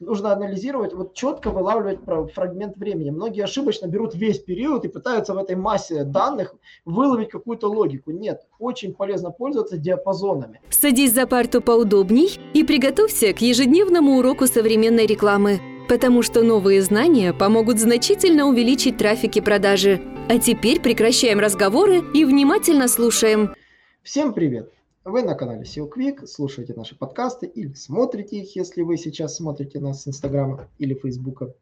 нужно 0.00 0.32
анализировать, 0.32 0.94
вот 0.94 1.14
четко 1.14 1.50
вылавливать 1.50 2.00
фрагмент 2.34 2.76
времени. 2.76 3.10
Многие 3.10 3.44
ошибочно 3.44 3.86
берут 3.86 4.14
весь 4.14 4.38
период 4.38 4.84
и 4.84 4.88
пытаются 4.88 5.34
в 5.34 5.38
этой 5.38 5.56
массе 5.56 6.04
данных 6.04 6.54
выловить 6.84 7.28
какую-то 7.28 7.68
логику. 7.68 8.10
Нет, 8.10 8.42
очень 8.58 8.94
полезно 8.94 9.30
пользоваться 9.30 9.76
диапазонами. 9.76 10.60
Садись 10.70 11.12
за 11.12 11.26
парту 11.26 11.60
поудобней 11.60 12.40
и 12.54 12.64
приготовься 12.64 13.32
к 13.32 13.40
ежедневному 13.40 14.18
уроку 14.18 14.46
современной 14.46 15.06
рекламы, 15.06 15.60
потому 15.88 16.22
что 16.22 16.42
новые 16.42 16.82
знания 16.82 17.32
помогут 17.32 17.78
значительно 17.78 18.46
увеличить 18.46 18.96
трафик 18.96 19.36
и 19.36 19.40
продажи. 19.40 20.00
А 20.28 20.38
теперь 20.38 20.80
прекращаем 20.80 21.40
разговоры 21.40 22.02
и 22.14 22.24
внимательно 22.24 22.88
слушаем. 22.88 23.54
Всем 24.02 24.32
привет! 24.32 24.72
Вы 25.10 25.24
на 25.24 25.34
канале 25.34 25.62
SEO 25.62 25.90
Quick, 25.92 26.24
слушаете 26.28 26.72
наши 26.74 26.94
подкасты 26.94 27.46
или 27.46 27.72
смотрите 27.72 28.38
их, 28.38 28.54
если 28.54 28.82
вы 28.82 28.96
сейчас 28.96 29.34
смотрите 29.34 29.80
нас 29.80 30.04
с 30.04 30.06
Инстаграма 30.06 30.68
или 30.78 30.94
Фейсбука. 30.94 31.52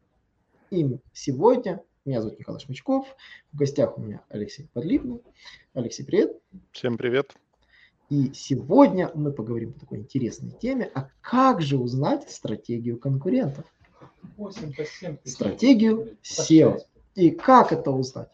И 0.71 0.99
сегодня 1.15 1.83
меня 2.05 2.21
зовут 2.21 2.39
Михаил 2.39 2.59
Шмичков, 2.59 3.07
в 3.51 3.57
гостях 3.57 3.97
у 3.97 4.03
меня 4.03 4.21
Алексей 4.29 4.69
Подлипный. 4.75 5.23
Алексей, 5.73 6.05
привет. 6.05 6.37
Всем 6.73 6.99
привет. 6.99 7.37
И 8.11 8.33
сегодня 8.35 9.11
мы 9.15 9.33
поговорим 9.33 9.71
о 9.75 9.81
такой 9.81 10.01
интересной 10.01 10.51
теме, 10.51 10.91
а 10.95 11.09
как 11.23 11.63
же 11.63 11.79
узнать 11.79 12.31
стратегию 12.31 12.99
конкурентов? 12.99 13.65
Стратегию 15.25 16.19
SEO. 16.23 16.81
И 17.15 17.31
как 17.31 17.73
это 17.73 17.93
узнать? 17.93 18.29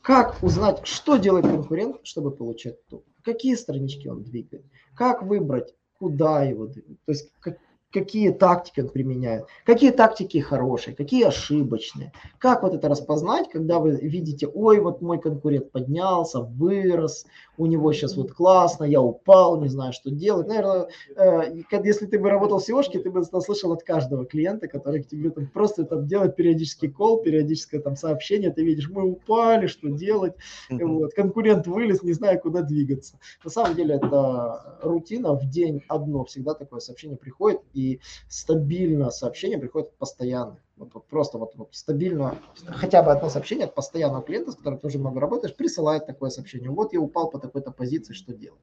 Как 0.00 0.40
узнать, 0.44 0.86
что 0.86 1.16
делает 1.16 1.46
конкурент, 1.46 1.96
чтобы 2.04 2.30
получать 2.30 2.86
топ? 2.86 3.04
Какие 3.22 3.54
странички 3.54 4.08
он 4.08 4.22
двигает, 4.24 4.64
как 4.94 5.22
выбрать, 5.22 5.74
куда 5.98 6.42
его 6.42 6.66
двигать, 6.66 7.02
то 7.04 7.12
есть 7.12 7.32
как, 7.40 7.58
какие 7.92 8.30
тактики 8.30 8.80
он 8.80 8.88
применяет, 8.88 9.46
какие 9.64 9.90
тактики 9.90 10.38
хорошие, 10.38 10.94
какие 10.94 11.24
ошибочные. 11.24 12.12
Как 12.38 12.62
вот 12.62 12.74
это 12.74 12.88
распознать, 12.88 13.50
когда 13.50 13.78
вы 13.78 13.96
видите, 13.96 14.46
ой, 14.46 14.80
вот 14.80 15.00
мой 15.00 15.20
конкурент 15.20 15.72
поднялся, 15.72 16.40
вырос, 16.40 17.26
у 17.56 17.66
него 17.66 17.92
сейчас 17.92 18.16
вот 18.16 18.32
классно, 18.32 18.84
я 18.84 19.00
упал, 19.02 19.60
не 19.60 19.68
знаю, 19.68 19.92
что 19.92 20.10
делать. 20.10 20.46
Наверное, 20.46 20.88
э, 21.16 21.62
если 21.84 22.06
ты 22.06 22.18
бы 22.18 22.30
работал 22.30 22.58
в 22.58 22.68
seo 22.68 22.82
ты 22.82 23.10
бы 23.10 23.22
слышал 23.24 23.72
от 23.72 23.82
каждого 23.82 24.24
клиента, 24.24 24.68
который 24.68 25.02
к 25.02 25.08
тебе 25.08 25.30
там 25.30 25.48
просто 25.48 25.84
там 25.84 26.06
делает 26.06 26.36
периодический 26.36 26.88
кол, 26.88 27.22
периодическое 27.22 27.80
там 27.80 27.96
сообщение, 27.96 28.50
ты 28.50 28.62
видишь, 28.64 28.88
мы 28.88 29.04
упали, 29.04 29.66
что 29.66 29.88
делать, 29.88 30.34
вот, 30.70 31.12
конкурент 31.14 31.66
вылез, 31.66 32.02
не 32.02 32.12
знаю, 32.12 32.40
куда 32.40 32.62
двигаться. 32.62 33.18
На 33.44 33.50
самом 33.50 33.74
деле 33.74 33.96
это 33.96 34.78
рутина, 34.82 35.34
в 35.34 35.48
день 35.48 35.82
одно 35.88 36.24
всегда 36.24 36.54
такое 36.54 36.80
сообщение 36.80 37.16
приходит, 37.16 37.60
и 37.74 37.79
стабильно 38.28 39.10
сообщение 39.10 39.58
приходит 39.58 39.92
постоянно. 39.96 40.58
Вот, 40.76 40.94
вот 40.94 41.06
просто 41.08 41.36
вот, 41.36 41.52
вот 41.56 41.68
стабильно, 41.72 42.38
хотя 42.66 43.02
бы 43.02 43.12
одно 43.12 43.28
сообщение 43.28 43.66
от 43.66 43.74
постоянного 43.74 44.22
клиента, 44.22 44.52
с 44.52 44.56
которым 44.56 44.78
ты 44.78 44.86
уже 44.86 44.98
много 44.98 45.20
работаешь, 45.20 45.54
присылает 45.54 46.06
такое 46.06 46.30
сообщение. 46.30 46.70
Вот 46.70 46.94
я 46.94 47.00
упал 47.00 47.28
по 47.30 47.38
такой-то 47.38 47.70
позиции, 47.70 48.14
что 48.14 48.32
делать? 48.32 48.62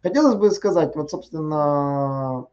Хотелось 0.00 0.36
бы 0.36 0.50
сказать, 0.52 0.94
вот, 0.94 1.10
собственно, 1.10 2.46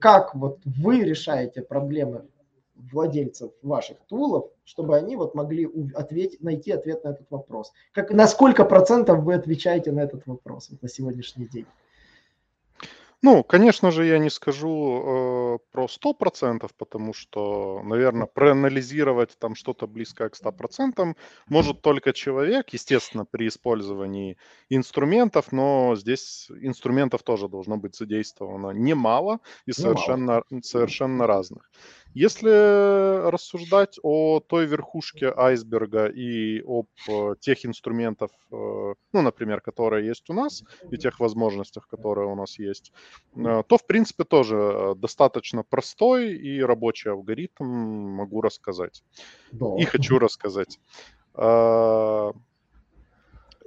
как 0.00 0.34
вот 0.34 0.58
вы 0.64 1.04
решаете 1.04 1.62
проблемы 1.62 2.26
владельцев 2.74 3.52
ваших 3.62 3.98
тулов, 4.08 4.50
чтобы 4.64 4.96
они 4.96 5.16
вот 5.16 5.34
могли 5.34 5.68
ответить, 5.94 6.40
найти 6.42 6.72
ответ 6.72 7.04
на 7.04 7.10
этот 7.10 7.30
вопрос. 7.30 7.72
Как, 7.92 8.10
на 8.10 8.26
сколько 8.26 8.64
процентов 8.64 9.22
вы 9.22 9.34
отвечаете 9.34 9.92
на 9.92 10.00
этот 10.00 10.26
вопрос 10.26 10.70
вот, 10.70 10.82
на 10.82 10.88
сегодняшний 10.88 11.46
день? 11.46 11.66
Ну, 13.22 13.44
конечно 13.44 13.90
же, 13.90 14.06
я 14.06 14.18
не 14.18 14.30
скажу 14.30 15.56
э, 15.56 15.58
про 15.72 15.88
100%, 15.88 16.74
потому 16.78 17.12
что, 17.12 17.82
наверное, 17.84 18.26
проанализировать 18.26 19.36
там 19.38 19.54
что-то 19.54 19.86
близкое 19.86 20.30
к 20.30 20.36
100% 20.36 21.18
может 21.50 21.82
только 21.82 22.14
человек, 22.14 22.70
естественно, 22.70 23.26
при 23.26 23.48
использовании 23.48 24.38
инструментов, 24.70 25.52
но 25.52 25.96
здесь 25.96 26.48
инструментов 26.62 27.22
тоже 27.22 27.48
должно 27.48 27.76
быть 27.76 27.94
задействовано 27.94 28.70
немало 28.70 29.40
и 29.66 29.72
совершенно, 29.72 30.42
совершенно 30.62 31.26
разных. 31.26 31.70
Если 32.14 33.28
рассуждать 33.30 33.98
о 34.02 34.40
той 34.40 34.66
верхушке 34.66 35.32
айсберга 35.36 36.06
и 36.06 36.60
об 36.60 36.88
э, 37.08 37.36
тех 37.38 37.64
инструментах, 37.64 38.30
э, 38.50 38.54
ну, 39.12 39.22
например, 39.22 39.60
которые 39.60 40.08
есть 40.08 40.28
у 40.28 40.32
нас, 40.32 40.64
и 40.90 40.96
тех 40.96 41.20
возможностях, 41.20 41.86
которые 41.86 42.26
у 42.26 42.34
нас 42.34 42.58
есть, 42.58 42.92
э, 43.36 43.62
то, 43.64 43.78
в 43.78 43.86
принципе, 43.86 44.24
тоже 44.24 44.94
достаточно 44.96 45.62
простой 45.62 46.32
и 46.32 46.60
рабочий 46.60 47.10
алгоритм 47.10 47.64
могу 47.64 48.40
рассказать. 48.40 49.04
Да. 49.52 49.76
И 49.78 49.84
хочу 49.84 50.18
рассказать. 50.18 50.80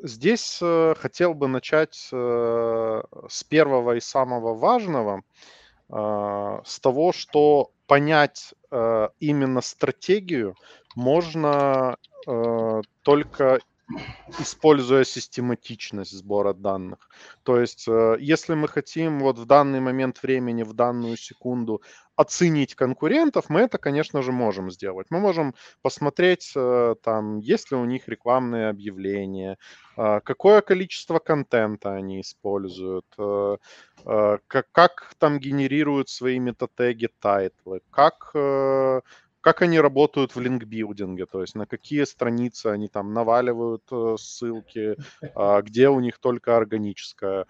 Здесь 0.02 0.60
хотел 0.98 1.34
бы 1.34 1.48
начать 1.48 1.96
с 1.96 3.44
первого 3.48 3.96
и 3.96 4.02
самого 4.02 4.54
важного, 4.54 5.24
с 5.90 6.80
того, 6.82 7.14
что 7.14 7.73
понять 7.88 8.54
э, 8.72 9.10
именно 9.20 9.62
стратегию 9.62 10.56
можно 10.96 11.98
э, 12.28 12.82
только 13.02 13.60
используя 14.40 15.04
систематичность 15.04 16.12
сбора 16.12 16.54
данных. 16.54 17.10
То 17.44 17.60
есть, 17.60 17.88
э, 17.88 18.16
если 18.20 18.54
мы 18.54 18.68
хотим 18.68 19.20
вот 19.20 19.38
в 19.38 19.46
данный 19.46 19.80
момент 19.80 20.24
времени, 20.24 20.64
в 20.64 20.74
данную 20.74 21.18
секунду 21.18 21.82
оценить 22.16 22.76
конкурентов, 22.76 23.50
мы 23.50 23.62
это, 23.62 23.78
конечно 23.78 24.22
же, 24.22 24.32
можем 24.32 24.72
сделать. 24.72 25.08
Мы 25.10 25.20
можем 25.20 25.56
посмотреть, 25.82 26.52
э, 26.56 26.96
там, 27.02 27.40
есть 27.40 27.72
ли 27.72 27.78
у 27.78 27.86
них 27.86 28.08
рекламные 28.08 28.70
объявления, 28.70 29.58
э, 29.98 30.20
какое 30.24 30.62
количество 30.62 31.20
контента 31.20 31.94
они 31.94 32.22
используют, 32.22 33.06
как, 34.06 34.68
как 34.72 35.14
там 35.18 35.40
генерируют 35.40 36.10
свои 36.10 36.40
метатеги, 36.40 37.10
title 37.20 37.64
ы, 37.64 37.82
как 37.90 38.34
как 39.44 39.62
они 39.62 39.78
работают 39.82 40.36
в 40.36 40.40
link 40.40 40.64
building 40.64 41.13
е, 41.13 41.26
то 41.26 41.42
есть 41.42 41.54
на 41.54 41.66
какие 41.66 42.06
страницы 42.06 42.68
они 42.68 42.88
там 42.88 43.14
наваливают 43.14 43.84
э, 43.92 44.16
ссылки, 44.18 44.96
а, 45.36 45.62
где 45.62 45.90
у 45.90 46.00
них 46.00 46.18
только 46.20 46.56
органическое, 46.56 47.42
а, 47.42 47.46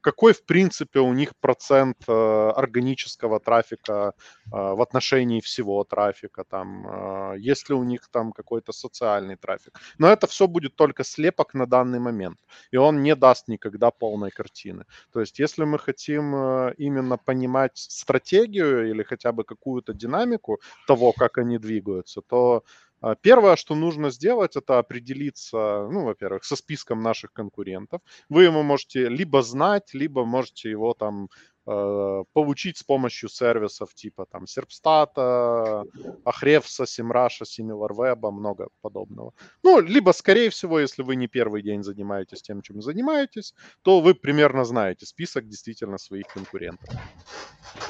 какой, 0.00 0.32
в 0.32 0.44
принципе, 0.44 1.00
у 1.00 1.12
них 1.12 1.32
процент 1.40 1.96
э, 2.08 2.12
органического 2.12 3.40
трафика 3.40 4.14
а, 4.52 4.74
в 4.74 4.82
отношении 4.82 5.40
всего 5.40 5.84
трафика, 5.84 6.44
там, 6.44 7.34
есть 7.38 7.68
ли 7.68 7.74
у 7.74 7.84
них 7.84 8.08
там 8.10 8.32
какой-то 8.32 8.72
социальный 8.72 9.36
трафик. 9.36 9.78
Но 9.98 10.08
это 10.08 10.26
все 10.26 10.46
будет 10.46 10.76
только 10.76 11.04
слепок 11.04 11.54
на 11.54 11.66
данный 11.66 12.00
момент, 12.00 12.38
и 12.72 12.76
он 12.76 13.02
не 13.02 13.14
даст 13.14 13.48
никогда 13.48 13.90
полной 13.90 14.30
картины. 14.30 14.84
То 15.12 15.20
есть, 15.20 15.38
если 15.38 15.64
мы 15.64 15.78
хотим 15.78 16.34
э, 16.34 16.74
именно 16.78 17.18
понимать 17.18 17.76
стратегию 17.76 18.90
или 18.90 19.02
хотя 19.02 19.32
бы 19.32 19.44
какую-то 19.44 19.92
динамику 19.94 20.60
того, 20.86 21.12
как 21.12 21.38
они 21.38 21.58
двигаются, 21.58 22.20
то 22.20 22.64
а, 22.93 22.93
Первое, 23.22 23.56
что 23.56 23.74
нужно 23.74 24.10
сделать, 24.10 24.56
это 24.56 24.78
определиться, 24.78 25.88
ну, 25.90 26.04
во-первых, 26.04 26.44
со 26.44 26.56
списком 26.56 27.02
наших 27.02 27.32
конкурентов. 27.32 28.00
Вы 28.28 28.44
ему 28.44 28.62
можете 28.62 29.08
либо 29.08 29.42
знать, 29.42 29.92
либо 29.94 30.24
можете 30.24 30.70
его 30.70 30.94
там 30.94 31.28
получить 31.64 32.76
с 32.78 32.82
помощью 32.82 33.28
сервисов 33.28 33.94
типа 33.94 34.26
там 34.30 34.46
Серпстата, 34.46 35.84
Ахревса, 36.24 36.86
Симраша, 36.86 37.44
Similarweb, 37.44 38.30
много 38.30 38.68
подобного. 38.82 39.32
Ну, 39.62 39.80
либо, 39.80 40.12
скорее 40.12 40.50
всего, 40.50 40.78
если 40.78 41.02
вы 41.02 41.16
не 41.16 41.26
первый 41.26 41.62
день 41.62 41.82
занимаетесь 41.82 42.42
тем, 42.42 42.60
чем 42.60 42.82
занимаетесь, 42.82 43.54
то 43.82 44.00
вы 44.00 44.14
примерно 44.14 44.64
знаете 44.64 45.06
список 45.06 45.48
действительно 45.48 45.98
своих 45.98 46.26
конкурентов. 46.26 46.94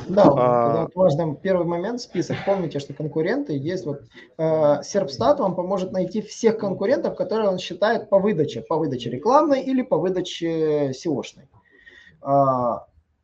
Да, 0.08 0.24
а... 0.24 0.82
вот 0.82 0.94
важный 0.94 1.36
первый 1.36 1.66
момент, 1.66 2.00
список. 2.00 2.36
Помните, 2.46 2.78
что 2.78 2.94
конкуренты 2.94 3.56
есть. 3.56 3.86
Вот 3.86 4.02
э, 4.38 4.82
Серпстат 4.82 5.40
вам 5.40 5.56
поможет 5.56 5.92
найти 5.92 6.22
всех 6.22 6.58
конкурентов, 6.58 7.16
которые 7.16 7.48
он 7.48 7.58
считает 7.58 8.08
по 8.08 8.18
выдаче, 8.18 8.62
по 8.62 8.76
выдаче 8.76 9.10
рекламной 9.10 9.62
или 9.62 9.82
по 9.82 9.98
выдаче 9.98 10.90
SEO-шной. 10.90 11.48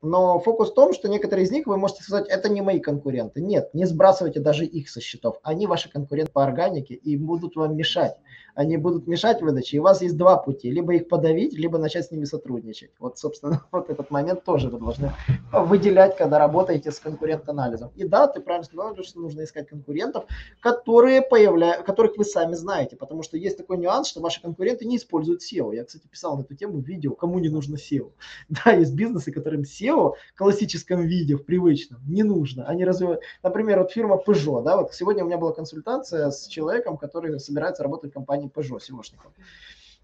Но 0.03 0.39
фокус 0.41 0.71
в 0.71 0.75
том, 0.75 0.95
что 0.95 1.09
некоторые 1.09 1.45
из 1.45 1.51
них 1.51 1.67
вы 1.67 1.77
можете 1.77 2.03
сказать, 2.03 2.29
это 2.29 2.49
не 2.49 2.63
мои 2.63 2.81
конкуренты. 2.81 3.43
Нет, 3.43 3.75
не 3.75 3.85
сбрасывайте 3.85 4.41
даже 4.41 4.65
их 4.65 4.89
со 4.89 5.01
счетов. 5.01 5.39
Они 5.43 5.67
ваши 5.67 5.91
конкуренты 5.91 6.33
по 6.33 6.43
органике 6.43 6.95
и 6.95 7.17
будут 7.17 7.57
вам 7.57 7.77
мешать. 7.77 8.17
они 8.55 8.77
будут 8.77 9.07
мешать 9.07 9.43
выдаче, 9.43 9.77
и 9.77 9.81
у 9.81 9.85
вас 9.85 10.03
есть 10.03 10.17
два 10.17 10.37
пути, 10.37 10.71
либо 10.71 10.95
их 10.95 11.09
подавить, 11.09 11.55
либо 11.55 11.79
начать 11.79 12.07
с 12.07 12.11
ними 12.11 12.25
сотрудничать. 12.25 12.91
Вот, 12.99 13.19
собственно, 13.19 13.65
вот 13.73 13.91
этот 13.91 14.11
момент 14.11 14.45
тоже 14.45 14.69
вы 14.69 14.79
должны 14.79 15.13
выделять, 15.53 16.17
когда 16.17 16.39
работаете 16.39 16.91
с 16.91 16.99
конкурент-анализом. 16.99 17.91
И 17.97 18.05
да, 18.05 18.27
ты 18.27 18.41
правильно 18.41 18.65
сказал, 18.65 18.97
что 19.03 19.21
нужно 19.21 19.45
искать 19.45 19.69
конкурентов, 19.69 20.25
которые 20.61 21.23
появля... 21.23 21.83
которых 21.83 22.17
вы 22.17 22.25
сами 22.25 22.55
знаете, 22.55 22.97
потому 22.97 23.23
что 23.23 23.37
есть 23.37 23.57
такой 23.57 23.79
нюанс, 23.79 24.09
что 24.09 24.21
ваши 24.21 24.41
конкуренты 24.43 24.85
не 24.85 24.97
используют 24.97 25.43
SEO. 25.43 25.75
Я, 25.75 25.85
кстати, 25.85 26.07
писал 26.07 26.37
на 26.37 26.43
эту 26.43 26.55
тему 26.55 26.81
видео, 26.81 27.15
кому 27.15 27.39
не 27.39 27.49
нужно 27.49 27.77
SEO. 27.77 28.11
Да, 28.65 28.73
есть 28.73 28.95
бизнесы, 28.95 29.33
которым 29.33 29.63
SEO 29.63 29.90
в 29.97 30.17
классическом 30.37 31.03
виде, 31.03 31.37
в 31.37 31.45
привычном, 31.45 32.01
не 32.07 32.23
нужно. 32.23 32.67
Они 32.67 32.85
развивают, 32.85 33.23
например, 33.43 33.81
вот 33.81 33.93
фирма 33.93 34.21
Peugeot, 34.25 34.63
да, 34.63 34.77
вот 34.77 34.95
сегодня 34.95 35.25
у 35.25 35.27
меня 35.27 35.39
была 35.39 35.53
консультация 35.53 36.31
с 36.31 36.47
человеком, 36.47 36.97
который 36.97 37.39
собирается 37.41 37.83
работать 37.83 38.11
в 38.11 38.15
компании 38.15 38.51
Peugeot, 38.51 38.79
SEOшником. 38.79 39.33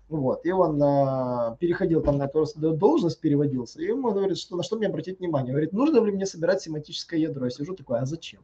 Вот, 0.08 0.46
и 0.46 0.52
он 0.52 0.80
а, 0.82 1.56
переходил 1.58 2.00
там 2.00 2.16
на 2.16 2.28
должность, 2.28 3.20
переводился, 3.20 3.80
и 3.82 3.86
ему 3.86 4.12
говорит, 4.12 4.38
что 4.38 4.56
на 4.56 4.62
что 4.62 4.76
мне 4.76 4.86
обратить 4.86 5.18
внимание. 5.18 5.52
Говорит, 5.52 5.72
нужно 5.72 6.04
ли 6.04 6.12
мне 6.12 6.26
собирать 6.26 6.62
семантическое 6.62 7.18
ядро? 7.18 7.46
Я 7.46 7.50
сижу 7.50 7.74
такой, 7.74 7.98
а 7.98 8.06
зачем? 8.06 8.42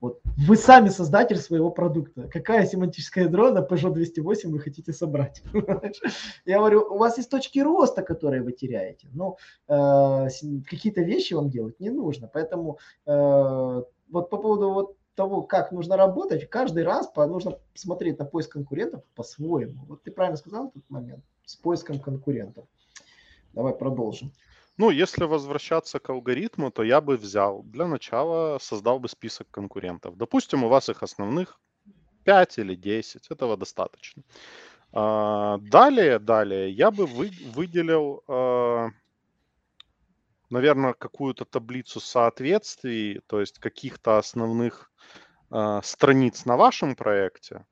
Вот. 0.00 0.20
Вы 0.24 0.56
сами 0.56 0.88
создатель 0.88 1.36
своего 1.36 1.70
продукта. 1.70 2.28
Какая 2.28 2.66
семантическое 2.66 3.24
ядро 3.24 3.50
на 3.50 3.58
Peugeot 3.58 3.92
208 3.92 4.50
вы 4.50 4.58
хотите 4.58 4.92
собрать? 4.92 5.42
Я 6.46 6.58
говорю, 6.58 6.86
у 6.90 6.96
вас 6.96 7.18
есть 7.18 7.30
точки 7.30 7.58
роста, 7.58 8.02
которые 8.02 8.42
вы 8.42 8.52
теряете. 8.52 9.08
Но 9.12 9.36
э, 9.68 10.28
какие-то 10.66 11.02
вещи 11.02 11.34
вам 11.34 11.50
делать 11.50 11.78
не 11.80 11.90
нужно. 11.90 12.30
Поэтому 12.32 12.78
э, 13.06 13.82
вот 14.10 14.30
по 14.30 14.36
поводу 14.38 14.70
вот 14.70 14.96
того, 15.14 15.42
как 15.42 15.70
нужно 15.70 15.98
работать, 15.98 16.48
каждый 16.48 16.84
раз 16.84 17.06
по, 17.08 17.26
нужно 17.26 17.58
смотреть 17.74 18.18
на 18.18 18.24
поиск 18.24 18.52
конкурентов 18.52 19.04
по-своему. 19.14 19.84
Вот 19.86 20.02
ты 20.02 20.10
правильно 20.10 20.38
сказал 20.38 20.68
этот 20.68 20.88
момент 20.88 21.22
с 21.44 21.56
поиском 21.56 22.00
конкурентов. 22.00 22.64
Давай 23.52 23.74
продолжим. 23.74 24.32
Ну, 24.80 24.88
если 24.88 25.24
возвращаться 25.24 25.98
к 25.98 26.08
алгоритму, 26.08 26.70
то 26.70 26.82
я 26.82 27.02
бы 27.02 27.18
взял, 27.18 27.62
для 27.64 27.86
начала 27.86 28.58
создал 28.58 28.98
бы 28.98 29.10
список 29.10 29.46
конкурентов. 29.50 30.16
Допустим, 30.16 30.64
у 30.64 30.68
вас 30.68 30.88
их 30.88 31.02
основных 31.02 31.60
5 32.24 32.58
или 32.58 32.74
10, 32.74 33.30
этого 33.30 33.58
достаточно. 33.58 34.22
А, 34.94 35.58
далее, 35.58 36.18
далее, 36.18 36.70
я 36.70 36.90
бы 36.90 37.04
вы, 37.04 37.30
выделил, 37.54 38.22
а, 38.26 38.88
наверное, 40.48 40.94
какую-то 40.94 41.44
таблицу 41.44 42.00
соответствий, 42.00 43.20
то 43.26 43.40
есть 43.40 43.58
каких-то 43.58 44.16
основных 44.16 44.90
а, 45.50 45.82
страниц 45.82 46.46
на 46.46 46.56
вашем 46.56 46.96
проекте, 46.96 47.66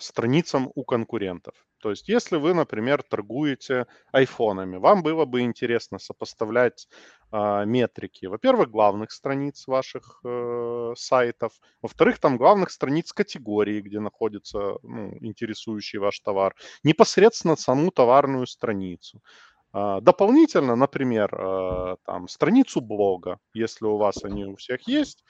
страницам 0.00 0.72
у 0.74 0.84
конкурентов. 0.84 1.54
То 1.86 1.90
есть, 1.90 2.08
если 2.08 2.36
вы, 2.36 2.52
например, 2.52 3.04
торгуете 3.04 3.86
айфонами, 4.10 4.76
вам 4.76 5.04
было 5.04 5.24
бы 5.24 5.42
интересно 5.42 6.00
сопоставлять 6.00 6.88
э, 7.30 7.64
метрики, 7.64 8.26
во-первых, 8.26 8.72
главных 8.72 9.12
страниц 9.12 9.68
ваших 9.68 10.18
э, 10.24 10.94
сайтов, 10.96 11.52
во-вторых, 11.82 12.18
там 12.18 12.38
главных 12.38 12.72
страниц 12.72 13.12
категории, 13.12 13.80
где 13.80 14.00
находится 14.00 14.78
ну, 14.82 15.16
интересующий 15.20 16.00
ваш 16.00 16.18
товар, 16.18 16.56
непосредственно 16.82 17.54
саму 17.54 17.92
товарную 17.92 18.48
страницу. 18.48 19.22
Э, 19.72 20.00
дополнительно, 20.00 20.74
например, 20.74 21.32
э, 21.32 21.96
там 22.04 22.26
страницу 22.26 22.80
блога, 22.80 23.38
если 23.54 23.84
у 23.84 23.96
вас 23.96 24.24
они 24.24 24.44
у 24.44 24.56
всех 24.56 24.88
есть, 24.88 25.22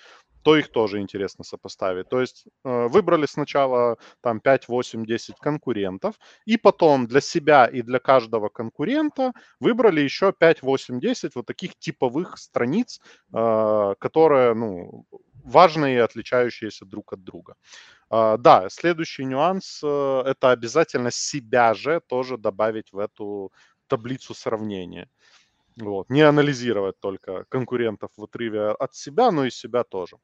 то 0.47 0.57
их 0.57 0.69
тоже 0.69 1.01
интересно 1.01 1.43
сопоставить. 1.43 2.09
То 2.09 2.21
есть 2.21 2.45
э, 2.65 2.87
выбрали 2.87 3.27
сначала 3.27 3.97
там 4.21 4.39
5, 4.39 4.69
8, 4.69 5.05
10 5.05 5.35
конкурентов, 5.41 6.15
и 6.45 6.57
потом 6.57 7.09
для 7.09 7.21
себя 7.21 7.67
и 7.67 7.83
для 7.83 7.99
каждого 7.99 8.49
конкурента 8.49 9.33
выбрали 9.59 10.03
еще 10.03 10.33
5, 10.33 10.63
8, 10.63 11.01
10 11.01 11.35
вот 11.35 11.47
таких 11.47 11.75
типовых 11.75 12.39
страниц, 12.39 13.01
э, 13.35 13.95
которые, 13.99 14.55
ну, 14.55 15.05
важные 15.45 15.97
и 15.97 15.99
отличающиеся 15.99 16.85
друг 16.85 17.13
от 17.13 17.25
друга. 17.25 17.55
Uh, 18.09 18.39
да, 18.39 18.69
следующий 18.71 19.25
нюанс 19.25 19.83
uh, 19.83 20.23
это 20.23 20.53
обязательно 20.53 21.11
себя 21.11 21.75
же 21.75 22.01
тоже 22.07 22.37
добавить 22.39 22.93
в 22.93 23.01
эту 23.01 23.51
таблицу 23.89 24.33
сравнения. 24.33 25.09
Вот. 25.77 26.09
Не 26.11 26.23
анализировать 26.23 26.99
только 27.01 27.45
конкурентов 27.49 28.11
в 28.17 28.25
отрыве 28.25 28.71
от 28.71 28.95
себя, 28.95 29.31
но 29.31 29.45
и 29.45 29.51
себя 29.51 29.85
тоже. 29.85 30.17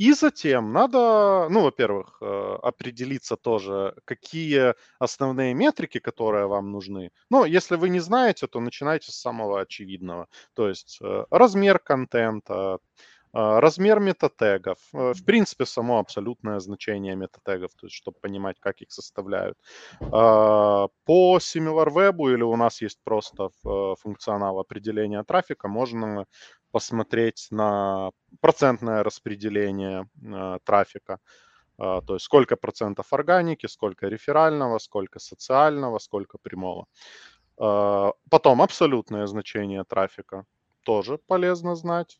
И 0.00 0.14
затем 0.14 0.72
надо, 0.72 1.46
ну, 1.50 1.60
во-первых, 1.60 2.16
э, 2.22 2.58
определиться 2.62 3.36
тоже, 3.36 3.94
какие 4.06 4.74
основные 4.98 5.52
метрики, 5.52 5.98
которые 6.00 6.46
вам 6.46 6.72
нужны. 6.72 7.10
Ну, 7.28 7.44
если 7.44 7.76
вы 7.76 7.90
не 7.90 8.00
знаете, 8.00 8.46
то 8.46 8.60
начинайте 8.60 9.12
с 9.12 9.20
самого 9.20 9.60
очевидного. 9.60 10.28
То 10.54 10.70
есть 10.70 10.98
э, 11.02 11.24
размер 11.30 11.78
контента, 11.78 12.78
а, 13.32 13.60
размер 13.60 14.00
метатегов, 14.00 14.78
э, 14.92 15.12
в 15.12 15.24
принципе, 15.24 15.64
само 15.64 15.98
абсолютное 15.98 16.58
значение 16.58 17.14
метатегов, 17.14 17.70
то 17.76 17.86
есть, 17.86 17.96
чтобы 17.96 18.18
понимать, 18.20 18.56
как 18.58 18.80
их 18.80 18.90
составляют. 18.90 19.56
А, 20.00 20.88
по 21.04 21.38
SimilarWeb 21.38 22.32
или 22.32 22.42
у 22.42 22.56
нас 22.56 22.82
есть 22.82 22.98
просто 23.04 23.50
э, 23.64 23.94
функционал 24.00 24.58
определения 24.58 25.22
трафика, 25.22 25.68
можно 25.68 26.26
посмотреть 26.70 27.48
на 27.50 28.10
процентное 28.40 29.02
распределение 29.02 30.08
э, 30.22 30.58
трафика. 30.64 31.18
А, 31.78 32.00
то 32.02 32.14
есть 32.14 32.26
сколько 32.26 32.56
процентов 32.56 33.12
органики, 33.12 33.66
сколько 33.66 34.08
реферального, 34.08 34.78
сколько 34.78 35.18
социального, 35.18 35.98
сколько 35.98 36.38
прямого. 36.38 36.86
Потом 37.56 38.62
абсолютное 38.62 39.26
значение 39.26 39.84
трафика 39.84 40.46
тоже 40.82 41.18
полезно 41.18 41.74
знать. 41.74 42.18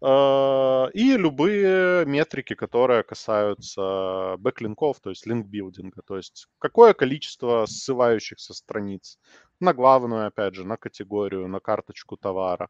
И 0.00 1.16
любые 1.16 2.06
метрики, 2.06 2.54
которые 2.54 3.02
касаются 3.02 4.36
бэклинков, 4.38 5.00
то 5.00 5.10
есть 5.10 5.26
линкбилдинга, 5.26 6.02
то 6.02 6.16
есть 6.16 6.46
какое 6.60 6.94
количество 6.94 7.66
ссылающихся 7.66 8.54
страниц 8.54 9.18
на 9.58 9.74
главную, 9.74 10.28
опять 10.28 10.54
же, 10.54 10.64
на 10.64 10.76
категорию, 10.76 11.48
на 11.48 11.58
карточку 11.58 12.16
товара. 12.16 12.68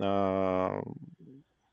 А, 0.00 0.82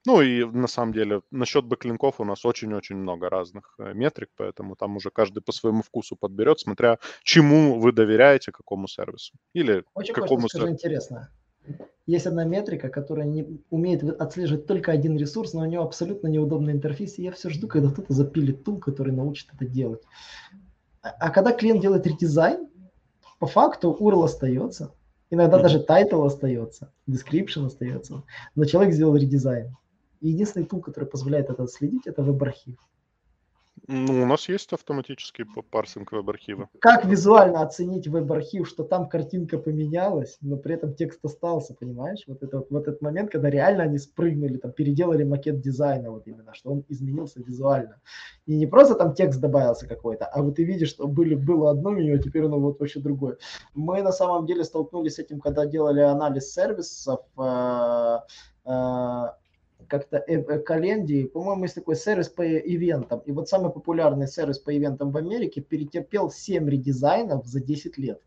ну 0.06 0.22
и 0.22 0.44
на 0.46 0.68
самом 0.68 0.94
деле 0.94 1.22
насчет 1.32 1.66
бэклинков 1.66 2.20
у 2.20 2.24
нас 2.24 2.46
очень-очень 2.46 2.96
много 2.96 3.30
разных 3.30 3.76
э, 3.78 3.94
метрик, 3.94 4.30
поэтому 4.36 4.76
там 4.76 4.98
уже 4.98 5.12
каждый 5.12 5.42
по 5.42 5.52
своему 5.52 5.84
вкусу 5.84 6.16
подберет, 6.16 6.60
смотря 6.60 6.98
чему 7.24 7.80
вы 7.80 7.92
доверяете, 7.92 8.52
какому 8.52 8.88
сервису. 8.88 9.34
Или 9.54 9.84
очень 9.94 10.14
какому 10.14 10.50
сервису. 10.50 10.72
интересно 10.72 11.30
есть 12.06 12.26
одна 12.26 12.44
метрика, 12.44 12.90
которая 12.90 13.26
не 13.26 13.62
умеет 13.70 14.04
отслеживать 14.20 14.66
только 14.66 14.92
один 14.92 15.18
ресурс, 15.18 15.54
но 15.54 15.62
у 15.62 15.66
нее 15.66 15.82
абсолютно 15.82 16.28
неудобный 16.28 16.74
интерфейс, 16.74 17.18
и 17.18 17.24
я 17.24 17.32
все 17.32 17.50
жду, 17.50 17.68
когда 17.68 17.90
кто-то 17.90 18.14
запилит 18.14 18.64
тул, 18.64 18.80
который 18.80 19.14
научит 19.14 19.50
это 19.54 19.66
делать. 19.66 20.02
А, 21.02 21.10
а 21.10 21.30
когда 21.30 21.52
клиент 21.52 21.82
делает 21.82 22.08
редизайн, 22.08 22.70
по 23.40 23.48
факту 23.48 23.96
URL 24.00 24.26
остается, 24.26 24.94
иногда 25.32 25.60
даже 25.60 25.80
title 25.80 26.24
остается, 26.24 26.94
description 27.10 27.66
остается, 27.66 28.24
но 28.54 28.66
человек 28.66 28.94
сделал 28.94 29.16
редизайн. 29.16 29.76
единственный 30.22 30.66
tool, 30.66 30.82
который 30.82 31.06
позволяет 31.06 31.50
это 31.50 31.64
отследить, 31.64 32.06
это 32.06 32.22
веб-архив. 32.22 32.78
Ну, 33.88 34.24
у 34.24 34.26
нас 34.26 34.48
есть 34.48 34.74
автоматический 34.74 35.46
парсинг 35.70 36.12
веб-архива. 36.12 36.70
Как 36.80 37.06
визуально 37.06 37.62
оценить 37.62 38.08
веб-архив, 38.08 38.68
что 38.68 38.84
там 38.84 39.10
картинка 39.10 39.58
поменялась, 39.58 40.38
но 40.42 40.58
при 40.58 40.76
этом 40.76 40.94
текст 40.94 41.24
остался, 41.26 41.74
понимаешь? 41.74 42.24
Вот, 42.28 42.44
это, 42.44 42.64
вот 42.70 42.88
этот 42.88 43.02
момент, 43.02 43.32
когда 43.32 43.50
реально 43.50 43.84
они 43.84 43.98
спрыгнули, 43.98 44.58
там, 44.58 44.72
переделали 44.72 45.24
макет 45.24 45.62
дизайна, 45.62 46.12
вот 46.12 46.28
именно, 46.28 46.54
что 46.54 46.72
он 46.72 46.86
изменился 46.90 47.42
визуально. 47.42 48.00
И 48.46 48.56
не 48.56 48.68
просто 48.68 48.96
там 48.96 49.14
текст 49.14 49.40
добавился 49.40 49.88
какой-то, 49.88 50.26
а 50.26 50.42
вот 50.42 50.56
ты 50.56 50.64
видишь, 50.64 50.90
что 50.90 51.08
были, 51.08 51.36
было 51.36 51.72
одно 51.72 51.92
меню, 51.92 52.16
а 52.16 52.20
теперь 52.20 52.46
оно 52.46 52.60
вот 52.60 52.80
вообще 52.80 53.00
другое. 53.00 53.38
Мы 53.74 54.02
на 54.02 54.12
самом 54.12 54.46
деле 54.46 54.64
столкнулись 54.64 55.16
с 55.16 55.20
этим, 55.20 55.40
когда 55.40 55.66
делали 55.66 56.02
анализ 56.02 56.54
сервисов, 56.54 57.22
э, 57.38 58.20
э, 58.66 59.41
как-то 59.92 60.24
э, 60.26 60.42
э, 60.42 60.60
Календи, 60.60 61.26
по-моему, 61.26 61.64
есть 61.64 61.76
такой 61.76 61.98
сервис 61.98 62.30
по 62.30 62.44
ивентам. 62.44 63.20
И 63.26 63.34
вот 63.34 63.50
самый 63.50 63.72
популярный 63.72 64.28
сервис 64.28 64.58
по 64.58 64.76
ивентам 64.76 65.12
в 65.12 65.18
Америке 65.18 65.60
перетерпел 65.60 66.32
7 66.32 66.70
редизайнов 66.70 67.46
за 67.46 67.60
10 67.60 67.98
лет. 67.98 68.22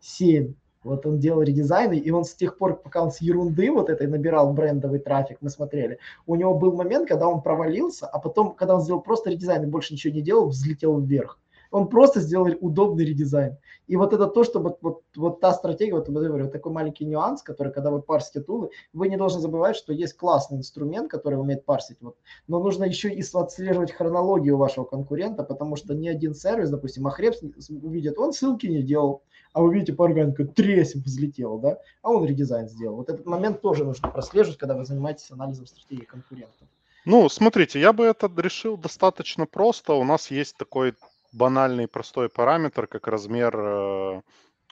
7. 0.00 0.54
Вот 0.82 1.04
он 1.04 1.18
делал 1.18 1.42
редизайны, 1.42 1.98
и 1.98 2.10
он 2.10 2.24
с 2.24 2.34
тех 2.34 2.56
пор, 2.56 2.80
пока 2.80 3.02
он 3.02 3.10
с 3.10 3.20
ерунды 3.20 3.70
вот 3.70 3.90
этой 3.90 4.06
набирал 4.06 4.54
брендовый 4.54 4.98
трафик, 4.98 5.36
мы 5.42 5.50
смотрели, 5.50 5.98
у 6.26 6.36
него 6.36 6.54
был 6.54 6.72
момент, 6.72 7.06
когда 7.06 7.28
он 7.28 7.42
провалился, 7.42 8.06
а 8.06 8.18
потом, 8.18 8.54
когда 8.54 8.76
он 8.76 8.80
сделал 8.80 9.02
просто 9.02 9.28
редизайн 9.28 9.64
и 9.64 9.66
больше 9.66 9.92
ничего 9.92 10.14
не 10.14 10.22
делал, 10.22 10.48
взлетел 10.48 10.98
вверх. 10.98 11.38
Он 11.70 11.88
просто 11.88 12.20
сделал 12.20 12.48
удобный 12.60 13.04
редизайн. 13.04 13.56
И 13.86 13.96
вот 13.96 14.12
это 14.12 14.26
то, 14.26 14.44
что 14.44 14.60
вот, 14.60 14.78
вот, 14.82 15.02
вот 15.16 15.40
та 15.40 15.52
стратегия, 15.52 15.94
вот, 15.94 16.08
вот 16.08 16.22
говорю, 16.22 16.48
такой 16.48 16.72
маленький 16.72 17.04
нюанс, 17.04 17.42
который, 17.42 17.72
когда 17.72 17.90
вы 17.90 18.02
парсите 18.02 18.40
тулы, 18.40 18.70
вы 18.92 19.08
не 19.08 19.16
должны 19.16 19.40
забывать, 19.40 19.76
что 19.76 19.92
есть 19.92 20.16
классный 20.16 20.58
инструмент, 20.58 21.10
который 21.10 21.34
умеет 21.34 21.64
парсить. 21.64 21.98
Вот. 22.00 22.16
Но 22.46 22.60
нужно 22.60 22.84
еще 22.84 23.12
и 23.12 23.22
отслеживать 23.32 23.92
хронологию 23.92 24.56
вашего 24.56 24.84
конкурента, 24.84 25.42
потому 25.42 25.76
что 25.76 25.94
ни 25.94 26.08
один 26.08 26.34
сервис, 26.34 26.70
допустим, 26.70 27.06
Ахребс 27.06 27.40
увидит, 27.68 28.18
он 28.18 28.32
ссылки 28.32 28.66
не 28.66 28.82
делал, 28.82 29.22
а 29.52 29.62
вы 29.62 29.74
видите 29.74 29.92
по 29.92 30.04
органике, 30.04 30.44
тресь 30.44 30.94
взлетел, 30.94 31.58
да, 31.58 31.78
а 32.02 32.10
он 32.10 32.24
редизайн 32.24 32.68
сделал. 32.68 32.96
Вот 32.96 33.08
этот 33.08 33.26
момент 33.26 33.60
тоже 33.60 33.84
нужно 33.84 34.08
прослеживать, 34.08 34.58
когда 34.58 34.76
вы 34.76 34.84
занимаетесь 34.84 35.30
анализом 35.30 35.66
стратегии 35.66 36.04
конкурентов. 36.04 36.68
Ну, 37.06 37.28
смотрите, 37.28 37.80
я 37.80 37.92
бы 37.92 38.04
это 38.04 38.30
решил 38.36 38.76
достаточно 38.76 39.46
просто. 39.46 39.94
У 39.94 40.04
нас 40.04 40.30
есть 40.30 40.56
такой 40.56 40.94
банальный 41.32 41.88
простой 41.88 42.28
параметр, 42.28 42.86
как 42.86 43.06
размер, 43.08 43.54
э, 43.56 44.22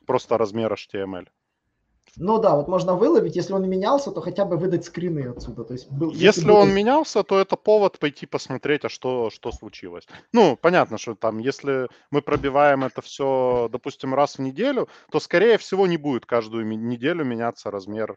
просто 0.07 0.39
размер 0.39 0.73
HTML. 0.73 1.29
Ну 2.17 2.39
да, 2.39 2.57
вот 2.57 2.69
можно 2.69 2.95
выловить, 2.95 3.37
если 3.37 3.53
он 3.53 3.69
менялся, 3.69 4.11
то 4.11 4.21
хотя 4.21 4.45
бы 4.45 4.57
выдать 4.57 4.85
скрины 4.85 5.31
отсюда. 5.37 5.65
То 5.65 5.75
есть 5.75 5.91
был, 5.91 6.11
если 6.11 6.39
если 6.39 6.51
он 6.51 6.75
менялся, 6.75 7.23
то 7.23 7.39
это 7.39 7.57
повод 7.57 7.99
пойти 7.99 8.27
посмотреть, 8.27 8.85
а 8.85 8.89
что, 8.89 9.31
что 9.31 9.53
случилось. 9.53 10.07
Ну, 10.33 10.57
понятно, 10.57 10.99
что 10.99 11.15
там, 11.15 11.39
если 11.39 11.89
мы 12.11 12.23
пробиваем 12.23 12.85
это 12.85 13.03
все, 13.03 13.69
допустим, 13.71 14.15
раз 14.15 14.39
в 14.39 14.43
неделю, 14.43 14.89
то, 15.11 15.21
скорее 15.21 15.59
всего, 15.59 15.87
не 15.87 15.97
будет 15.97 16.27
каждую 16.27 16.67
неделю 16.67 17.25
меняться 17.25 17.71
размер. 17.71 18.17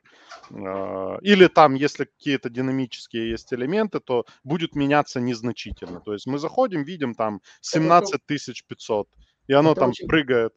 Э, 0.49 1.17
или 1.21 1.47
там, 1.47 1.75
если 1.75 2.05
какие-то 2.05 2.49
динамические 2.49 3.31
есть 3.31 3.53
элементы, 3.53 3.99
то 3.99 4.25
будет 4.43 4.75
меняться 4.75 5.19
незначительно. 5.19 5.99
То 5.99 6.13
есть 6.13 6.27
мы 6.27 6.37
заходим, 6.37 6.83
видим 6.83 7.15
там 7.15 7.41
17 7.61 8.21
500, 8.67 9.07
и 9.47 9.53
оно 9.53 9.71
это 9.71 9.81
там 9.81 9.89
очень... 9.89 10.07
прыгает 10.07 10.53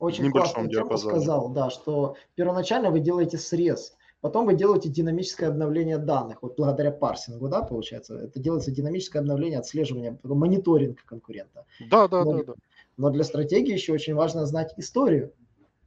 очень 0.00 0.30
классно 0.30 0.68
сказал, 0.96 1.50
да, 1.50 1.70
что 1.70 2.16
первоначально 2.34 2.90
вы 2.90 3.00
делаете 3.00 3.38
срез, 3.38 3.96
потом 4.20 4.46
вы 4.46 4.54
делаете 4.54 4.88
динамическое 4.88 5.50
обновление 5.50 5.98
данных, 5.98 6.42
вот 6.42 6.56
благодаря 6.56 6.90
парсингу, 6.90 7.48
да, 7.48 7.62
получается, 7.62 8.18
это 8.18 8.40
делается 8.40 8.70
динамическое 8.70 9.22
обновление, 9.22 9.60
отслеживание, 9.60 10.18
мониторинг 10.24 11.04
конкурента. 11.04 11.64
Да, 11.90 12.08
да, 12.08 12.24
но, 12.24 12.32
да, 12.32 12.44
да. 12.44 12.54
Но 12.96 13.10
для 13.10 13.24
стратегии 13.24 13.72
еще 13.72 13.92
очень 13.92 14.14
важно 14.14 14.46
знать 14.46 14.74
историю. 14.76 15.32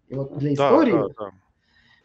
И 0.08 0.15
вот 0.15 0.38
для 0.38 0.53
истории 0.53 0.91
да, 0.91 1.08
да, 1.08 1.13
да. 1.17 1.32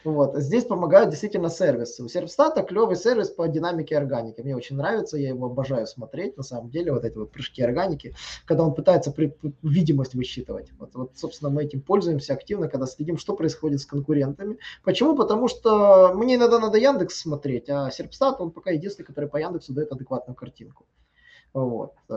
Вот. 0.05 0.37
Здесь 0.37 0.65
помогают 0.65 1.11
действительно 1.11 1.51
сервисы. 1.51 2.05
У 2.05 2.09
Сервстата 2.09 2.63
клевый 2.63 2.95
сервис 2.95 3.31
по 3.31 3.49
динамике 3.49 3.97
органики. 3.97 4.41
Мне 4.41 4.55
очень 4.55 4.77
нравится, 4.77 5.19
я 5.19 5.31
его 5.31 5.47
обожаю 5.47 5.87
смотреть. 5.89 6.37
На 6.37 6.45
самом 6.45 6.71
деле, 6.71 6.93
вот 6.93 7.05
эти 7.05 7.17
вот 7.17 7.33
прыжки 7.33 7.63
органики, 7.63 8.15
когда 8.45 8.65
он 8.65 8.75
пытается 8.75 9.11
при, 9.11 9.37
видимость 9.63 10.15
высчитывать. 10.15 10.71
Вот, 10.79 10.95
вот, 10.95 11.13
собственно, 11.17 11.51
мы 11.51 11.65
этим 11.65 11.81
пользуемся 11.81 12.35
активно, 12.35 12.69
когда 12.69 12.87
следим, 12.87 13.19
что 13.19 13.35
происходит 13.35 13.81
с 13.81 13.87
конкурентами. 13.87 14.59
Почему? 14.85 15.17
Потому 15.17 15.49
что 15.49 16.13
мне 16.15 16.37
иногда 16.37 16.61
надо 16.61 16.79
Яндекс 16.79 17.21
смотреть, 17.21 17.69
а 17.69 17.91
Серпстат, 17.91 18.41
он 18.41 18.53
пока 18.53 18.71
единственный, 18.71 19.07
который 19.07 19.29
по 19.29 19.37
Яндексу 19.39 19.73
дает 19.73 19.91
адекватную 19.91 20.37
картинку. 20.37 20.87
Вот. 21.55 21.95
Э, 22.09 22.15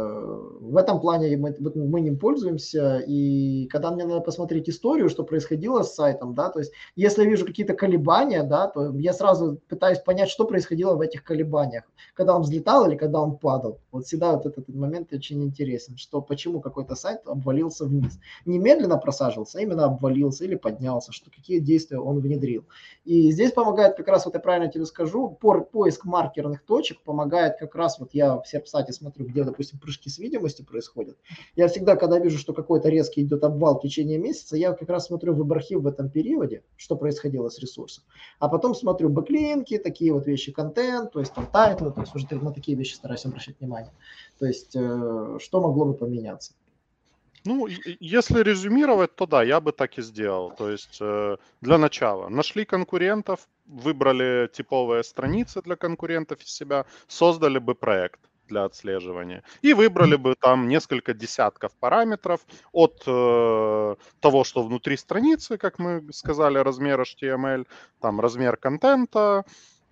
в 0.59 0.77
этом 0.77 0.99
плане 0.99 1.35
мы, 1.37 1.55
мы 1.59 2.01
ним 2.01 2.17
пользуемся, 2.17 2.99
и 3.07 3.67
когда 3.67 3.91
мне 3.91 4.05
надо 4.05 4.21
посмотреть 4.21 4.69
историю, 4.69 5.09
что 5.09 5.23
происходило 5.23 5.83
с 5.83 5.95
сайтом, 5.95 6.33
да, 6.35 6.49
то 6.49 6.59
есть 6.59 6.73
если 6.95 7.23
я 7.23 7.29
вижу 7.29 7.45
какие-то 7.45 7.73
колебания, 7.73 8.43
да, 8.43 8.67
то 8.67 8.93
я 8.97 9.13
сразу 9.13 9.59
пытаюсь 9.67 9.99
понять, 9.99 10.29
что 10.29 10.45
происходило 10.45 10.95
в 10.95 11.01
этих 11.01 11.23
колебаниях, 11.23 11.85
когда 12.13 12.35
он 12.35 12.41
взлетал 12.41 12.87
или 12.87 12.95
когда 12.95 13.21
он 13.21 13.37
падал. 13.37 13.79
Вот 13.91 14.05
всегда 14.05 14.33
вот 14.33 14.45
этот, 14.45 14.61
этот 14.61 14.75
момент 14.75 15.13
очень 15.13 15.43
интересен, 15.43 15.97
что 15.97 16.21
почему 16.21 16.61
какой-то 16.61 16.95
сайт 16.95 17.21
обвалился 17.25 17.85
вниз. 17.85 18.19
Не 18.45 18.59
медленно 18.59 18.97
просаживался, 18.97 19.59
а 19.59 19.61
именно 19.61 19.85
обвалился 19.85 20.45
или 20.45 20.55
поднялся, 20.55 21.11
что 21.11 21.29
какие 21.31 21.59
действия 21.59 21.99
он 21.99 22.19
внедрил. 22.19 22.65
И 23.05 23.31
здесь 23.31 23.51
помогает 23.51 23.95
как 23.95 24.07
раз, 24.07 24.25
вот 24.25 24.35
я 24.35 24.39
правильно 24.39 24.71
тебе 24.71 24.85
скажу, 24.85 25.29
по, 25.29 25.61
поиск 25.61 26.05
маркерных 26.05 26.63
точек 26.63 27.01
помогает 27.01 27.57
как 27.59 27.75
раз, 27.75 27.99
вот 27.99 28.09
я 28.13 28.37
в 28.37 28.47
Серпсате 28.47 28.93
смотрю, 28.93 29.25
где, 29.31 29.43
допустим, 29.43 29.79
прыжки 29.79 30.09
с 30.09 30.19
видимости 30.19 30.61
происходят, 30.61 31.17
я 31.55 31.67
всегда, 31.67 31.95
когда 31.95 32.19
вижу, 32.19 32.37
что 32.37 32.53
какой-то 32.53 32.89
резкий 32.89 33.21
идет 33.21 33.43
обвал 33.43 33.79
в 33.79 33.81
течение 33.81 34.17
месяца, 34.17 34.57
я 34.57 34.73
как 34.73 34.89
раз 34.89 35.07
смотрю 35.07 35.33
в 35.33 35.51
архив 35.51 35.81
в 35.81 35.87
этом 35.87 36.09
периоде, 36.09 36.63
что 36.77 36.95
происходило 36.95 37.49
с 37.49 37.59
ресурсом. 37.59 38.03
А 38.39 38.47
потом 38.47 38.75
смотрю 38.75 39.09
backlink 39.09 39.64
и, 39.64 39.77
такие 39.77 40.13
вот 40.13 40.27
вещи, 40.27 40.51
контент, 40.51 41.11
то 41.11 41.19
есть 41.19 41.33
там 41.33 41.47
title 41.47 41.79
ы, 41.79 41.91
то 41.91 42.01
есть 42.01 42.15
уже 42.15 42.27
на 42.31 42.51
такие 42.51 42.77
вещи 42.77 42.93
стараюсь 42.93 43.25
обращать 43.25 43.59
внимание. 43.59 43.91
То 44.39 44.45
есть 44.45 44.75
э, 44.75 45.37
что 45.39 45.61
могло 45.61 45.85
бы 45.85 45.93
поменяться. 45.93 46.53
Ну, 47.43 47.67
если 47.99 48.43
резюмировать, 48.43 49.15
то 49.15 49.25
да, 49.25 49.41
я 49.43 49.59
бы 49.59 49.71
так 49.71 49.97
и 49.97 50.01
сделал. 50.01 50.51
То 50.51 50.69
есть 50.69 50.97
э, 51.01 51.37
для 51.61 51.77
начала 51.77 52.29
нашли 52.29 52.65
конкурентов, 52.65 53.47
выбрали 53.65 54.47
типовые 54.53 55.03
страницы 55.03 55.61
для 55.63 55.75
конкурентов 55.75 56.43
и 56.43 56.49
себя, 56.49 56.85
создали 57.07 57.57
бы 57.57 57.73
проект 57.73 58.19
для 58.51 58.65
отслеживания. 58.65 59.43
И 59.63 59.73
выбрали 59.73 60.17
бы 60.17 60.35
там 60.35 60.67
несколько 60.67 61.13
десятков 61.13 61.71
параметров 61.79 62.41
от 62.71 63.03
э, 63.07 63.95
того, 64.19 64.43
что 64.43 64.63
внутри 64.63 64.97
страницы, 64.97 65.57
как 65.57 65.79
мы 65.79 66.03
сказали, 66.11 66.59
размер 66.59 67.01
HTML, 67.01 67.65
там 68.01 68.19
размер 68.19 68.57
контента, 68.57 69.45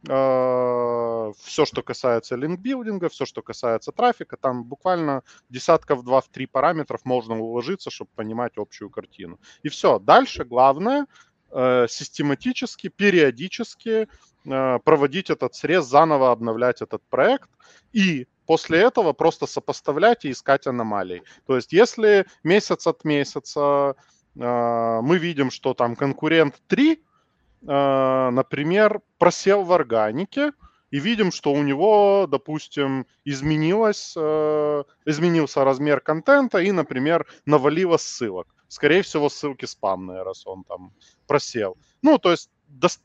э, 0.08 1.32
все, 1.38 1.66
что 1.66 1.82
касается 1.82 2.36
линкбилдинга, 2.36 3.08
все, 3.10 3.26
что 3.26 3.42
касается 3.42 3.92
трафика, 3.92 4.38
там 4.38 4.64
буквально 4.64 5.24
десятков 5.50 6.04
два 6.04 6.20
в 6.20 6.28
три 6.28 6.46
параметров 6.46 7.02
можно 7.06 7.40
уложиться, 7.40 7.90
чтобы 7.90 8.12
понимать 8.16 8.58
общую 8.58 8.90
картину. 8.90 9.40
И 9.64 9.70
все. 9.70 10.00
Дальше 10.00 10.44
главное 10.44 11.06
э, 11.52 11.88
систематически, 11.90 12.90
периодически 12.90 14.08
э, 14.46 14.80
проводить 14.84 15.30
этот 15.30 15.56
срез, 15.56 15.86
заново 15.86 16.32
обновлять 16.32 16.82
этот 16.82 17.02
проект 17.10 17.50
и 17.94 18.28
после 18.50 18.80
этого 18.80 19.14
просто 19.14 19.46
сопоставлять 19.46 20.26
и 20.26 20.32
искать 20.32 20.66
аномалии. 20.66 21.22
То 21.46 21.56
есть 21.56 21.72
если 21.72 22.26
месяц 22.44 22.88
от 22.88 23.06
месяца 23.06 23.96
э, 24.36 25.02
мы 25.04 25.20
видим, 25.20 25.52
что 25.52 25.76
там 25.76 25.96
конкурент 25.96 26.60
3, 26.68 26.94
э, 26.94 28.30
например, 28.32 29.02
просел 29.20 29.64
в 29.64 29.72
органике, 29.72 30.54
и 30.90 31.00
видим, 31.00 31.32
что 31.32 31.54
у 31.54 31.62
него, 31.62 32.26
допустим, 32.28 33.06
изменилось, 33.24 34.16
э, 34.18 34.84
изменился 35.06 35.64
размер 35.64 36.00
контента 36.00 36.58
и, 36.58 36.72
например, 36.72 37.28
навалилось 37.46 38.02
ссылок. 38.02 38.48
Скорее 38.68 39.04
всего, 39.04 39.30
ссылки 39.30 39.66
спамные, 39.66 40.24
раз 40.24 40.48
он 40.48 40.64
там 40.64 40.92
просел. 41.28 41.78
Ну, 42.02 42.18
то 42.18 42.32
есть 42.32 42.50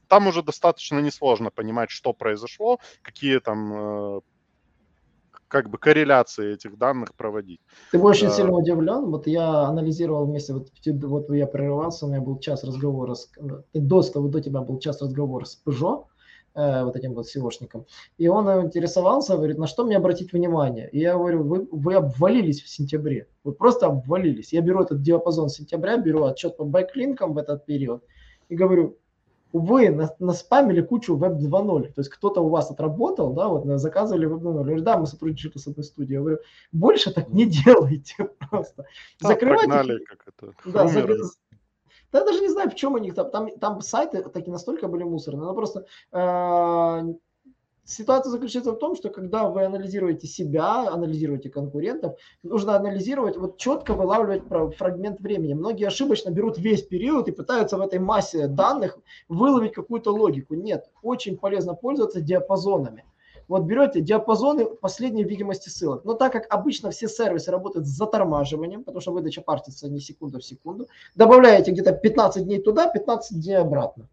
там 0.09 0.27
уже 0.27 0.43
достаточно 0.43 1.01
несложно 1.01 1.51
понимать, 1.51 1.91
что 1.91 2.15
произошло, 2.15 2.79
какие 3.03 3.41
там 3.41 3.73
э, 3.75 4.21
как 5.55 5.71
бы 5.71 5.79
корреляции 5.79 6.55
этих 6.55 6.77
данных 6.77 7.15
проводить. 7.15 7.61
Ты 7.93 7.99
бы 7.99 8.07
очень 8.07 8.27
а... 8.27 8.31
сильно 8.31 8.53
удивлен. 8.53 9.05
Вот 9.05 9.29
я 9.29 9.69
анализировал 9.69 10.27
вместе, 10.27 10.53
вот, 10.53 10.71
вот 10.85 11.31
я 11.31 11.47
прерывался, 11.47 12.07
у 12.07 12.09
меня 12.09 12.21
был 12.21 12.41
час 12.41 12.65
разговора, 12.65 13.15
с, 13.15 13.31
до 13.73 14.03
того, 14.03 14.27
до 14.27 14.41
тебя 14.41 14.63
был 14.63 14.81
час 14.81 15.01
разговора 15.01 15.45
с 15.45 15.63
Peugeot, 15.65 16.07
э, 16.57 16.83
вот 16.83 16.97
этим 16.97 17.15
вот 17.15 17.27
SEO 17.27 17.42
шником. 17.42 17.85
И 18.19 18.27
он 18.27 18.49
интересовался, 18.67 19.37
говорит, 19.37 19.59
на 19.59 19.69
что 19.69 19.85
мне 19.85 19.97
обратить 19.97 20.33
внимание. 20.33 20.89
И 20.91 20.99
я 20.99 21.13
говорю, 21.13 21.45
вы, 21.45 21.69
вы 21.71 21.95
обвалились 21.95 22.61
в 22.61 22.69
сентябре. 22.69 23.29
Вы 23.45 23.53
просто 23.53 23.87
обвалились. 23.87 24.53
Я 24.53 24.61
беру 24.61 24.83
этот 24.83 25.03
диапазон 25.03 25.51
сентября, 25.51 25.99
беру 25.99 26.25
отчет 26.25 26.57
по 26.57 26.65
backlink 26.65 27.19
ам 27.19 27.33
в 27.33 27.39
этот 27.39 27.65
период 27.65 28.03
и 28.49 28.57
говорю, 28.57 28.99
вы 29.55 29.89
на, 29.91 30.33
спамили 30.33 30.81
кучу 30.81 31.17
веб 31.17 31.35
2.0. 31.35 31.93
То 31.93 32.01
есть 32.01 32.11
кто-то 32.11 32.41
у 32.41 32.49
вас 32.49 32.73
отработал, 32.73 33.33
да, 33.33 33.47
вот 33.47 33.65
заказывали 33.81 34.27
веб 34.27 34.43
2.0. 34.43 34.53
Говорю, 34.65 34.83
да, 34.83 34.99
мы 34.99 35.07
сотрудничали 35.07 35.57
с 35.57 35.69
одной 35.69 35.85
студией. 35.85 36.15
Я 36.15 36.21
говорю, 36.21 36.39
больше 36.73 37.13
так 37.13 37.29
не 37.29 37.47
делайте 37.47 38.17
просто. 38.51 38.85
Да, 39.21 39.29
Закрывайте. 39.29 39.67
Прогнали, 39.67 40.05
как 40.05 40.25
это. 40.27 40.53
Да. 40.65 40.89
Да, 42.11 42.19
я 42.21 42.25
даже 42.25 42.41
не 42.41 42.49
знаю, 42.49 42.71
в 42.71 42.75
чем 42.75 42.95
у 42.95 42.99
них 42.99 43.15
там. 43.15 43.31
Там, 43.31 43.59
там 43.59 43.81
сайты 43.81 44.23
такие 44.23 44.53
настолько 44.53 44.89
были 44.89 45.05
мусорные. 45.05 45.47
Но 45.47 45.55
просто 45.55 45.87
э, 46.13 47.15
Ситуация 47.87 48.31
заключается 48.31 48.73
в 48.73 48.79
том, 48.79 48.97
что 48.97 49.11
когда 49.11 49.47
вы 49.47 49.63
анализируете 49.63 50.27
себя, 50.27 50.89
анализируете 50.89 51.51
конкурентов, 51.51 52.17
нужно 52.43 52.77
анализировать, 52.77 53.37
вот 53.37 53.59
четко 53.59 53.93
вылавливать 53.93 54.45
фрагмент 54.77 55.21
времени. 55.21 55.53
Многие 55.53 55.87
ошибочно 55.87 56.31
берут 56.31 56.57
весь 56.57 56.83
период 56.83 57.29
и 57.29 57.33
пытаются 57.33 57.77
в 57.77 57.83
этой 57.83 57.99
массе 57.99 58.47
данных 58.47 58.99
выловить 59.29 59.75
какую-то 59.75 60.15
логику. 60.15 60.55
Нет, 60.55 60.91
очень 61.03 61.37
полезно 61.37 61.75
пользоваться 61.75 62.23
диапазонами. 62.23 63.05
Вот 63.49 63.65
берете 63.65 64.01
диапазоны 64.01 64.65
последней 64.65 65.25
видимости 65.25 65.69
ссылок. 65.69 66.07
Но 66.07 66.15
так 66.15 66.33
как 66.33 66.47
обычно 66.49 66.91
все 66.91 67.07
сервисы 67.07 67.51
работают 67.51 67.87
с 67.87 67.91
затормаживанием, 67.91 68.85
потому 68.85 69.03
что 69.03 69.13
выдача 69.13 69.43
партится 69.43 69.91
не 69.91 70.01
секунду 70.01 70.39
в 70.39 70.45
секунду, 70.45 70.89
добавляете 71.15 71.71
где-то 71.73 71.93
15 71.93 72.45
дней 72.45 72.63
туда, 72.63 72.89
15 72.89 73.43
дней 73.43 73.59
обратно 73.59 74.09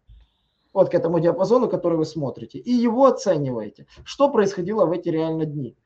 вот 0.72 0.90
к 0.90 0.94
этому 0.94 1.20
диапазону, 1.20 1.68
который 1.68 1.98
вы 1.98 2.04
смотрите, 2.04 2.58
и 2.58 2.72
его 2.72 3.06
оцениваете. 3.06 3.86
Что 4.04 4.30
происходило 4.30 4.86
в 4.86 4.92
эти 4.92 5.08
реально 5.08 5.44
дни? 5.44 5.76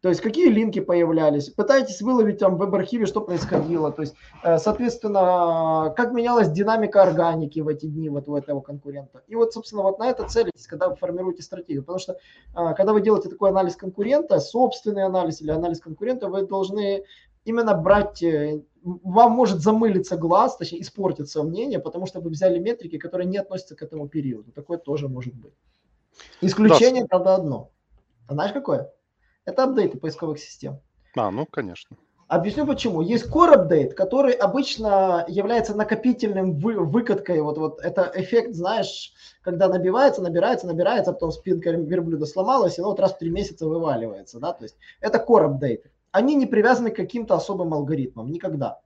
То 0.00 0.08
есть 0.08 0.20
какие 0.20 0.48
линки 0.48 0.80
появлялись, 0.80 1.50
пытаетесь 1.50 2.02
выловить 2.02 2.38
там 2.38 2.56
в 2.56 2.58
веб-архиве, 2.58 3.06
что 3.06 3.20
происходило, 3.20 3.90
то 3.90 4.02
есть, 4.02 4.14
э, 4.42 4.58
соответственно, 4.58 5.92
как 5.96 6.12
менялась 6.12 6.50
динамика 6.50 7.02
органики 7.02 7.60
в 7.60 7.68
эти 7.68 7.86
дни 7.86 8.08
вот 8.08 8.28
у 8.28 8.36
этого 8.36 8.60
конкурента. 8.60 9.22
И 9.26 9.34
вот, 9.34 9.52
собственно, 9.52 9.82
вот 9.82 9.98
на 9.98 10.08
это 10.08 10.28
целитесь, 10.28 10.66
когда 10.66 10.88
вы 10.88 10.96
формируете 10.96 11.42
стратегию, 11.42 11.82
потому 11.82 11.98
что 11.98 12.12
э, 12.12 12.74
когда 12.76 12.92
вы 12.92 13.00
делаете 13.00 13.28
такой 13.28 13.50
анализ 13.50 13.76
конкурента, 13.76 14.40
собственный 14.40 15.04
анализ 15.04 15.40
или 15.40 15.50
анализ 15.50 15.80
конкурента, 15.80 16.28
вы 16.28 16.46
должны 16.46 17.04
именно 17.44 17.74
брать, 17.74 18.22
э, 18.22 18.62
вам 18.82 19.32
может 19.32 19.60
замылиться 19.60 20.16
глаз, 20.16 20.56
точнее 20.56 20.82
испортиться 20.82 21.42
мнение, 21.42 21.78
потому 21.78 22.06
что 22.06 22.20
вы 22.20 22.30
взяли 22.30 22.58
метрики, 22.58 22.98
которые 22.98 23.26
не 23.26 23.38
относятся 23.38 23.76
к 23.76 23.82
этому 23.82 24.08
периоду. 24.08 24.52
Такое 24.52 24.78
тоже 24.78 25.08
может 25.08 25.34
быть. 25.34 25.54
Исключение, 26.40 27.02
да. 27.02 27.08
правда, 27.08 27.34
одно. 27.36 27.70
А 28.28 28.34
знаешь 28.34 28.52
какое? 28.52 28.92
Это 29.44 29.64
апдейты 29.64 29.98
поисковых 29.98 30.38
систем. 30.38 30.80
А, 31.16 31.30
ну, 31.30 31.46
конечно. 31.46 31.96
Объясню 32.26 32.66
почему. 32.66 33.02
Есть 33.02 33.30
core 33.30 33.54
update, 33.54 33.92
который 33.92 34.32
обычно 34.32 35.24
является 35.28 35.74
накопительным 35.74 36.58
вы, 36.58 36.74
выкаткой. 36.74 37.42
Вот, 37.42 37.58
вот 37.58 37.80
это 37.80 38.10
эффект, 38.14 38.54
знаешь, 38.54 39.12
когда 39.42 39.68
набивается, 39.68 40.22
набирается, 40.22 40.66
набирается, 40.66 41.10
а 41.10 41.14
потом 41.14 41.32
спинка 41.32 41.70
верблюда 41.70 42.24
сломалась, 42.24 42.78
и 42.78 42.80
ну, 42.80 42.88
вот 42.88 43.00
раз 43.00 43.12
в 43.12 43.18
три 43.18 43.30
месяца 43.30 43.66
вываливается. 43.66 44.40
Да? 44.40 44.52
То 44.54 44.64
есть 44.64 44.76
это 45.00 45.18
core 45.18 45.50
update. 45.50 45.82
Они 46.14 46.36
не 46.36 46.46
привязаны 46.46 46.92
к 46.92 46.96
каким-то 46.96 47.34
особым 47.34 47.74
алгоритмам, 47.74 48.30
никогда. 48.30 48.78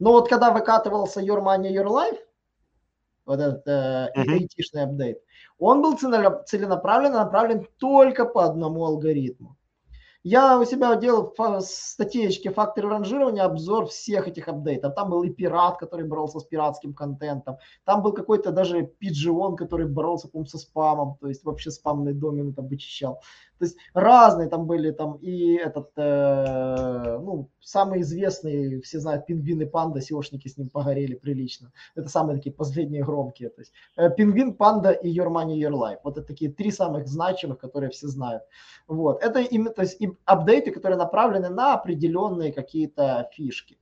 Но 0.00 0.10
вот 0.10 0.28
когда 0.28 0.50
выкатывался 0.50 1.20
Your 1.20 1.40
Money, 1.40 1.72
Your 1.72 1.86
Life, 1.86 2.18
вот 3.26 3.38
этот 3.38 3.68
э, 3.68 4.10
uh-huh. 4.16 4.82
апдейт, 4.82 5.18
он 5.58 5.82
был 5.82 5.96
целенаправленно 5.96 7.18
направлен 7.18 7.64
только 7.78 8.24
по 8.24 8.44
одному 8.44 8.84
алгоритму. 8.84 9.56
Я 10.24 10.58
у 10.58 10.64
себя 10.64 10.96
делал 10.96 11.32
статейки 11.60 12.48
факторы 12.48 12.88
ранжирования, 12.88 13.44
обзор 13.44 13.86
всех 13.86 14.26
этих 14.26 14.48
апдейтов. 14.48 14.94
Там 14.94 15.10
был 15.10 15.22
и 15.22 15.28
пират, 15.28 15.76
который 15.76 16.06
боролся 16.06 16.40
с 16.40 16.44
пиратским 16.44 16.94
контентом. 16.94 17.58
Там 17.84 18.02
был 18.02 18.12
какой-то 18.12 18.50
даже 18.50 18.84
пиджион, 18.84 19.54
который 19.54 19.86
боролся, 19.86 20.28
по 20.28 20.42
со 20.46 20.56
спамом. 20.56 21.18
То 21.20 21.28
есть 21.28 21.44
вообще 21.44 21.70
спамный 21.70 22.14
домен 22.14 22.54
там 22.54 22.68
вычищал. 22.68 23.20
То 23.58 23.66
есть 23.66 23.76
разные 23.94 24.48
там 24.48 24.66
были, 24.66 24.90
там 24.90 25.16
и 25.16 25.54
этот, 25.54 25.90
э, 25.96 27.18
ну, 27.18 27.50
самый 27.60 28.00
известный, 28.00 28.80
все 28.80 29.00
знают, 29.00 29.26
пингвин 29.26 29.62
и 29.62 29.64
панда, 29.64 30.00
сеошники 30.00 30.48
с 30.48 30.56
ним 30.56 30.68
погорели 30.68 31.14
прилично. 31.14 31.72
Это 31.94 32.08
самые 32.08 32.36
такие 32.36 32.52
последние 32.52 33.04
громкие. 33.04 33.50
То 33.50 33.60
есть 33.60 33.72
э, 33.96 34.10
пингвин, 34.10 34.54
панда 34.54 34.90
и 34.90 35.16
Your 35.16 35.28
Money, 35.28 35.56
Your 35.56 35.72
Life. 35.72 35.98
Вот 36.02 36.18
это 36.18 36.26
такие 36.26 36.50
три 36.50 36.70
самых 36.70 37.06
значимых, 37.06 37.58
которые 37.58 37.90
все 37.90 38.08
знают. 38.08 38.42
Вот. 38.88 39.22
Это 39.22 39.40
именно, 39.40 39.70
то 39.70 39.82
есть 39.82 40.00
апдейты, 40.24 40.70
которые 40.72 40.98
направлены 40.98 41.48
на 41.48 41.74
определенные 41.74 42.52
какие-то 42.52 43.28
фишки. 43.32 43.78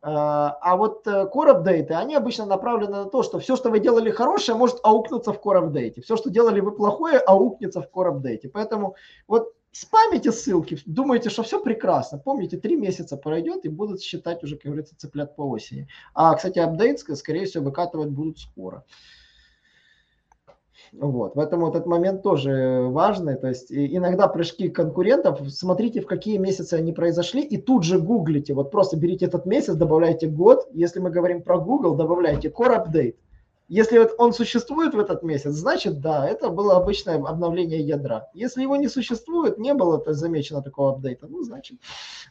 А, 0.00 0.56
а 0.60 0.76
вот 0.76 1.06
э, 1.06 1.28
core 1.34 1.50
апдейты, 1.50 1.94
они 1.94 2.14
обычно 2.14 2.46
направлены 2.46 2.98
на 2.98 3.04
то, 3.06 3.22
что 3.22 3.40
все, 3.40 3.56
что 3.56 3.70
вы 3.70 3.80
делали 3.80 4.10
хорошее, 4.10 4.56
может 4.56 4.78
аукнуться 4.82 5.32
в 5.32 5.40
core 5.40 5.58
апдейте. 5.58 6.02
Все, 6.02 6.16
что 6.16 6.30
делали 6.30 6.60
вы 6.60 6.72
плохое, 6.72 7.18
аукнется 7.18 7.82
в 7.82 7.88
core 7.92 8.08
апдейте. 8.08 8.48
Поэтому 8.48 8.94
вот 9.26 9.52
спамите 9.72 10.30
ссылки, 10.30 10.78
думаете, 10.86 11.30
что 11.30 11.42
все 11.42 11.60
прекрасно. 11.60 12.18
Помните, 12.18 12.56
три 12.58 12.76
месяца 12.76 13.16
пройдет 13.16 13.64
и 13.64 13.68
будут 13.68 14.00
считать 14.00 14.42
уже, 14.44 14.56
как 14.56 14.66
говорится, 14.66 14.96
цыплят 14.96 15.34
по 15.34 15.42
осени. 15.42 15.88
А, 16.14 16.34
кстати, 16.34 16.60
апдейт, 16.60 17.00
скорее 17.00 17.46
всего, 17.46 17.64
выкатывать 17.64 18.10
будут 18.10 18.38
скоро. 18.38 18.84
Вот. 20.92 21.34
Поэтому 21.34 21.68
этот 21.68 21.86
момент 21.86 22.22
тоже 22.22 22.86
важный. 22.88 23.36
То 23.36 23.48
есть 23.48 23.70
иногда 23.70 24.28
прыжки 24.28 24.68
конкурентов, 24.68 25.40
смотрите, 25.50 26.00
в 26.00 26.06
какие 26.06 26.38
месяцы 26.38 26.74
они 26.74 26.92
произошли, 26.92 27.42
и 27.42 27.56
тут 27.56 27.84
же 27.84 27.98
гуглите. 27.98 28.54
Вот 28.54 28.70
просто 28.70 28.96
берите 28.96 29.26
этот 29.26 29.46
месяц, 29.46 29.74
добавляйте 29.74 30.28
год. 30.28 30.66
Если 30.72 31.00
мы 31.00 31.10
говорим 31.10 31.42
про 31.42 31.58
Google, 31.58 31.94
добавляйте 31.94 32.48
Core 32.48 32.84
Update. 32.84 33.16
Если 33.68 33.98
вот 33.98 34.14
он 34.16 34.32
существует 34.32 34.94
в 34.94 34.98
этот 34.98 35.22
месяц, 35.22 35.50
значит, 35.50 36.00
да, 36.00 36.26
это 36.26 36.48
было 36.48 36.76
обычное 36.76 37.16
обновление 37.16 37.80
ядра. 37.80 38.30
Если 38.32 38.62
его 38.62 38.76
не 38.76 38.88
существует, 38.88 39.58
не 39.58 39.74
было 39.74 39.98
это 39.98 40.14
замечено 40.14 40.62
такого 40.62 40.92
апдейта, 40.92 41.26
ну, 41.26 41.42
значит, 41.42 41.78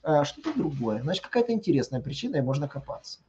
э, 0.03 0.23
что-то 0.23 0.57
другое. 0.57 1.03
Значит, 1.03 1.23
какая-то 1.23 1.53
интересная 1.53 2.01
причина, 2.01 2.37
и 2.37 2.41
можно 2.41 2.67
копаться. 2.67 3.19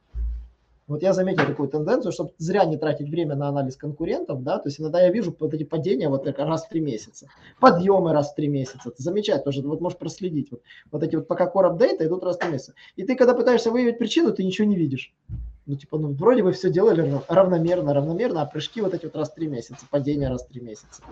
Вот 0.89 1.03
я 1.03 1.13
заметил 1.13 1.45
такую 1.45 1.69
тенденцию, 1.69 2.11
чтобы 2.11 2.31
зря 2.39 2.65
не 2.65 2.75
тратить 2.75 3.09
время 3.09 3.35
на 3.35 3.47
анализ 3.47 3.77
конкурентов, 3.77 4.43
да, 4.43 4.57
то 4.57 4.69
есть 4.69 4.81
иногда 4.81 4.99
я 4.99 5.11
вижу 5.11 5.35
вот 5.39 5.53
эти 5.53 5.63
падения 5.63 6.09
вот 6.09 6.27
раз 6.27 6.65
в 6.65 6.69
три 6.69 6.81
месяца, 6.81 7.27
подъемы 7.59 8.11
раз 8.11 8.31
в 8.31 8.35
три 8.35 8.47
месяца, 8.47 8.89
ты 8.89 9.03
замечать 9.03 9.43
тоже, 9.43 9.61
вот 9.61 9.81
можешь 9.81 9.99
проследить, 9.99 10.49
вот, 10.49 10.61
вот 10.91 11.03
эти 11.03 11.15
вот 11.15 11.27
пока 11.27 11.45
core 11.45 11.67
апдейты 11.67 12.07
идут 12.07 12.23
раз 12.23 12.37
в 12.37 12.39
три 12.39 12.49
месяца. 12.49 12.73
И 12.95 13.03
ты 13.03 13.15
когда 13.15 13.35
пытаешься 13.35 13.69
выявить 13.69 13.99
причину, 13.99 14.33
ты 14.33 14.43
ничего 14.43 14.67
не 14.67 14.75
видишь. 14.75 15.13
Ну, 15.67 15.75
типа, 15.75 15.99
ну, 15.99 16.13
вроде 16.13 16.41
бы 16.41 16.51
все 16.51 16.71
делали 16.71 17.21
равномерно, 17.27 17.93
равномерно, 17.93 18.41
а 18.41 18.47
прыжки 18.47 18.81
вот 18.81 18.95
эти 18.95 19.05
вот 19.05 19.15
раз 19.15 19.29
в 19.29 19.35
три 19.35 19.45
месяца, 19.45 19.85
падения 19.91 20.27
раз 20.27 20.43
в 20.43 20.47
три 20.47 20.61
месяца. 20.61 21.03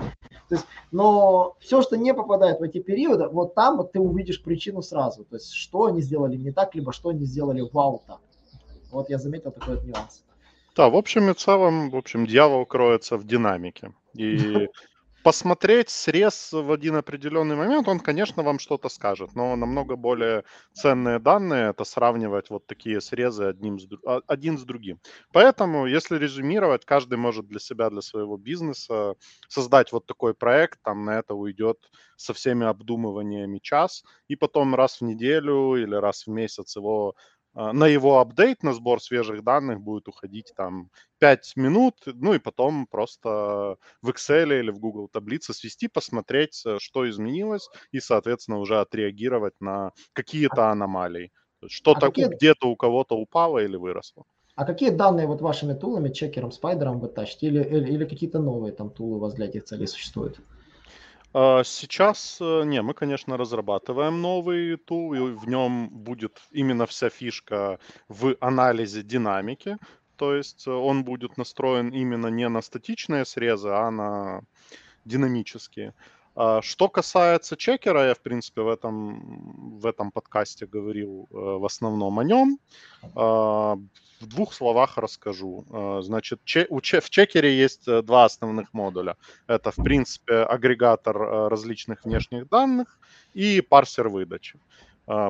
То 0.50 0.56
есть, 0.56 0.66
но 0.92 1.56
все, 1.60 1.84
что 1.84 1.96
не 1.96 2.12
попадает 2.16 2.60
в 2.60 2.64
эти 2.64 2.80
периоды, 2.80 3.28
вот 3.28 3.54
там 3.54 3.78
вот 3.78 3.92
ты 3.92 4.00
увидишь 4.00 4.42
причину 4.42 4.82
сразу. 4.82 5.26
То 5.26 5.36
есть, 5.36 5.52
что 5.52 5.86
они 5.86 6.02
сделали 6.02 6.36
не 6.36 6.52
так, 6.52 6.74
либо 6.74 6.92
что 6.92 7.10
они 7.10 7.26
сделали 7.26 7.62
вау 7.72 8.02
так. 8.08 8.18
Вот 8.92 9.10
я 9.10 9.18
заметил 9.18 9.52
такой 9.52 9.76
вот 9.76 9.84
нюанс. 9.86 10.24
Да, 10.76 10.90
в 10.90 10.96
общем 10.96 11.30
и 11.30 11.34
целом, 11.34 11.90
в 11.90 11.96
общем, 11.96 12.26
дьявол 12.26 12.66
кроется 12.66 13.18
в 13.18 13.26
динамике. 13.26 13.94
И 14.14 14.68
посмотреть 15.24 15.90
срез 15.90 16.54
в 16.54 16.72
один 16.72 16.96
определенный 16.96 17.56
момент, 17.56 17.88
он, 17.90 18.00
конечно, 18.00 18.44
вам 18.44 18.60
что-то 18.60 18.88
скажет, 18.88 19.36
но 19.36 19.56
намного 19.56 19.96
более 19.96 20.44
ценные 20.72 21.20
данные 21.20 21.72
это 21.72 21.84
сравнивать 21.84 22.50
вот 22.50 22.66
такие 22.68 23.02
срезы 23.02 23.44
одним 23.46 23.80
с, 23.80 23.88
а, 24.06 24.22
один 24.28 24.58
с 24.58 24.64
другим. 24.64 25.02
Поэтому, 25.34 25.86
если 25.88 26.18
резюмировать, 26.18 26.86
каждый 26.86 27.18
может 27.18 27.48
для 27.48 27.60
себя, 27.60 27.90
для 27.90 28.02
своего 28.02 28.38
бизнеса 28.38 29.16
создать 29.50 29.92
вот 29.92 30.06
такой 30.06 30.34
проект, 30.34 30.80
там 30.84 31.04
на 31.04 31.20
это 31.20 31.34
уйдет 31.34 31.78
со 32.16 32.34
всеми 32.34 32.66
обдумываниями 32.66 33.60
час, 33.60 34.04
и 34.30 34.36
потом 34.36 34.76
раз 34.76 35.02
в 35.02 35.04
неделю 35.04 35.76
или 35.76 35.96
раз 35.96 36.26
в 36.28 36.30
месяц 36.30 36.78
его 36.78 37.16
на 37.58 37.88
его 37.88 38.20
апдейт, 38.20 38.62
на 38.62 38.74
сбор 38.74 39.02
свежих 39.02 39.44
данных 39.44 39.82
будет 39.82 40.08
уходить 40.08 40.54
там 40.56 40.92
5 41.20 41.54
минут, 41.56 41.96
ну 42.06 42.36
и 42.36 42.40
потом 42.40 42.86
просто 42.86 43.78
в 44.02 44.10
Excel 44.10 44.60
или 44.60 44.70
в 44.70 44.80
Google 44.80 45.08
таблице 45.08 45.54
свести, 45.54 45.88
посмотреть, 45.88 46.62
э, 46.66 46.78
что 46.80 47.10
изменилось, 47.10 47.70
и, 47.92 48.00
соответственно, 48.00 48.60
уже 48.60 48.80
отреагировать 48.80 49.56
на 49.60 49.92
какие-то 50.14 50.70
аномалии. 50.70 51.32
Что-то 51.66 52.08
а 52.08 52.10
какие... 52.10 52.28
где-то 52.28 52.68
у 52.68 52.76
кого-то 52.76 53.18
упало 53.18 53.58
или 53.58 53.76
выросло. 53.76 54.26
А 54.56 54.64
какие 54.64 54.90
данные 54.90 55.26
вот 55.26 55.42
вашими 55.42 55.74
тулами, 55.74 56.10
чекером, 56.10 56.52
спайдером 56.52 57.00
вы 57.00 57.10
тащите? 57.10 57.48
Или, 57.48 57.64
или, 57.64 57.92
или 57.92 58.06
какие-то 58.06 58.40
новые 58.40 58.74
там 58.74 58.92
тулы 58.92 59.18
у 59.18 59.20
вас 59.20 59.34
для 59.34 59.48
этих 59.48 59.64
целей 59.64 59.88
существуют? 59.88 60.40
А, 61.34 61.64
сейчас, 61.64 62.38
э, 62.42 62.64
не, 62.66 62.82
мы, 62.82 62.94
конечно, 62.94 63.38
разрабатываем 63.38 64.22
новый 64.22 64.78
тул, 64.78 65.14
и 65.14 65.20
в 65.20 65.48
нем 65.48 65.90
будет 65.90 66.42
именно 66.52 66.86
вся 66.86 67.10
фишка 67.10 67.80
в 68.08 68.36
анализе 68.40 69.04
динамики. 69.04 69.78
То 70.16 70.36
есть 70.36 70.68
э, 70.68 70.72
он 70.72 71.04
будет 71.04 71.38
настроен 71.38 71.90
именно 71.90 72.28
не 72.28 72.48
на 72.50 72.62
статичные 72.62 73.26
срезы, 73.26 73.70
а 73.70 73.92
на 73.92 74.42
динамические. 75.06 75.90
А, 75.90 75.94
что 76.62 76.90
касается 76.90 77.58
чекера, 77.58 78.08
я, 78.08 78.14
в 78.14 78.20
принципе, 78.22 78.62
в 78.62 78.70
этом, 78.70 79.80
в 79.80 79.86
этом 79.86 80.12
подкасте 80.12 80.66
говорил 80.66 81.28
э, 81.32 81.36
в 81.36 81.66
основном 81.66 82.20
о 82.20 82.24
нем. 82.24 82.60
А, 83.16 83.78
в 84.20 84.26
двух 84.26 84.54
словах 84.54 84.98
расскажу. 84.98 85.66
Э, 85.70 86.02
значит, 86.04 86.40
в 86.44 87.10
чекере 87.10 87.56
есть 87.56 87.88
э, 87.88 88.02
два 88.02 88.26
основных 88.26 88.74
модуля. 88.74 89.16
Это, 89.48 89.72
в 89.72 89.76
принципе, 89.76 90.38
агрегатор 90.38 91.18
э, 91.18 91.48
различных 91.50 92.04
внешних 92.04 92.50
данных 92.50 93.00
и 93.34 93.62
парсер 93.62 94.10
выдачи. 94.10 94.60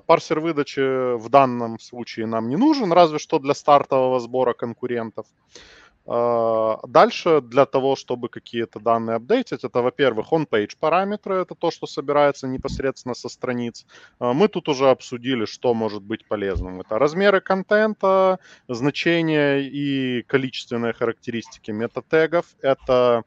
Парсер 0.07 0.39
выдачи 0.39 1.15
в 1.17 1.29
данном 1.29 1.79
случае 1.79 2.25
нам 2.25 2.49
не 2.49 2.55
нужен, 2.55 2.91
разве 2.91 3.19
что 3.19 3.37
для 3.37 3.53
стартового 3.53 4.19
сбора 4.19 4.53
конкурентов. 4.53 5.27
А, 5.27 5.76
дальше 6.07 7.41
для 7.41 7.65
того, 7.65 7.95
чтобы 7.97 8.29
какие-то 8.29 8.79
данные 8.79 9.17
апдейтить, 9.17 9.63
это, 9.63 9.81
во-первых, 9.81 10.31
on-page 10.31 10.77
параметры, 10.79 11.35
это 11.35 11.53
то, 11.53 11.69
что 11.69 11.85
собирается 11.85 12.47
непосредственно 12.47 13.13
со 13.13 13.27
страниц. 13.27 13.85
А, 14.19 14.33
мы 14.33 14.47
тут 14.47 14.69
уже 14.69 14.89
обсудили, 14.89 15.45
что 15.45 15.73
может 15.73 16.03
быть 16.03 16.25
полезным. 16.25 16.79
Это 16.79 16.97
размеры 16.97 17.41
контента, 17.41 18.39
значения 18.69 19.59
и 19.59 20.23
количественные 20.23 20.93
характеристики 20.93 21.71
метатегов. 21.71 22.45
Это 22.61 23.23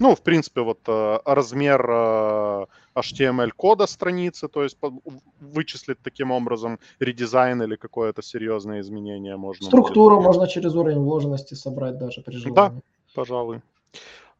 ну, 0.00 0.14
в 0.14 0.22
принципе, 0.22 0.60
вот 0.60 0.78
размер 0.86 2.68
HTML-кода 2.98 3.86
страницы, 3.86 4.48
то 4.48 4.62
есть 4.62 4.78
вычислить 5.40 5.98
таким 6.02 6.30
образом 6.30 6.78
редизайн 7.00 7.62
или 7.62 7.76
какое-то 7.76 8.22
серьезное 8.22 8.80
изменение 8.80 9.36
можно. 9.36 9.66
Структуру 9.66 10.16
будет. 10.16 10.26
можно 10.26 10.48
через 10.48 10.74
уровень 10.74 10.98
вложенности 10.98 11.54
собрать 11.54 11.98
даже 11.98 12.20
при 12.22 12.36
желании. 12.36 12.54
Да, 12.54 12.72
пожалуй. 13.14 13.62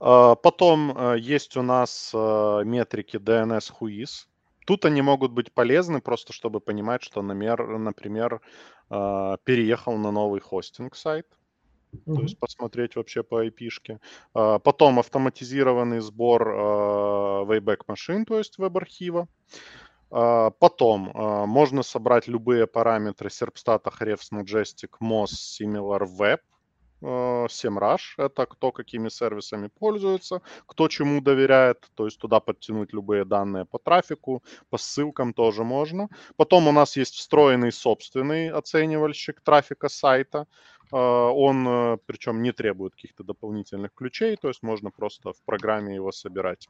А, 0.00 0.34
потом 0.34 0.96
э, 0.96 1.18
есть 1.18 1.56
у 1.56 1.62
нас 1.62 2.12
э, 2.14 2.62
метрики 2.64 3.16
DNS 3.16 3.72
Whois. 3.80 4.26
Тут 4.66 4.84
они 4.84 5.02
могут 5.02 5.32
быть 5.32 5.50
полезны 5.52 6.00
просто, 6.00 6.32
чтобы 6.32 6.60
понимать, 6.60 7.02
что, 7.02 7.22
например, 7.22 8.40
а, 8.90 9.38
переехал 9.44 9.96
на 9.96 10.10
новый 10.10 10.40
хостинг 10.40 10.94
сайт. 10.94 11.26
Mm-hmm. 11.92 12.14
То 12.14 12.22
есть 12.22 12.38
посмотреть 12.38 12.96
вообще 12.96 13.22
по 13.22 13.46
IP-шке. 13.46 13.98
А, 14.34 14.58
потом 14.58 14.98
автоматизированный 14.98 16.00
сбор 16.00 16.48
Wayback 17.48 17.82
машин, 17.86 18.24
то 18.24 18.38
есть 18.38 18.58
веб-архива. 18.58 19.28
Потом 20.10 21.12
можно 21.46 21.82
собрать 21.82 22.28
любые 22.28 22.66
параметры 22.66 23.28
Serpstat, 23.28 23.82
Ahrefs, 23.82 24.32
Majestic, 24.32 24.92
MOS, 25.02 25.32
Similar 25.60 26.06
Web– 26.18 26.38
SEMrush— 27.00 28.00
это 28.16 28.46
кто 28.46 28.72
какими 28.72 29.08
сервисами 29.08 29.68
пользуется, 29.68 30.42
кто 30.66 30.88
чему 30.88 31.20
доверяет, 31.20 31.88
то 31.94 32.06
есть 32.06 32.18
туда 32.18 32.40
подтянуть 32.40 32.92
любые 32.92 33.24
данные 33.24 33.64
по 33.64 33.78
трафику, 33.78 34.42
по 34.70 34.78
ссылкам 34.78 35.32
тоже 35.32 35.62
можно. 35.62 36.08
Потом 36.36 36.66
у 36.66 36.72
нас 36.72 36.96
есть 36.96 37.14
встроенный 37.14 37.72
собственный 37.72 38.50
оценивальщик 38.50 39.40
трафика 39.40 39.88
сайта, 39.88 40.46
он 40.96 41.66
э, 41.68 41.98
причем 42.06 42.42
не 42.42 42.52
требует 42.52 42.94
каких-то 42.94 43.24
дополнительных 43.24 43.92
ключей, 43.94 44.36
то 44.36 44.48
есть 44.48 44.62
можно 44.62 44.90
просто 44.90 45.32
в 45.32 45.42
программе 45.44 45.94
его 45.94 46.12
собирать. 46.12 46.68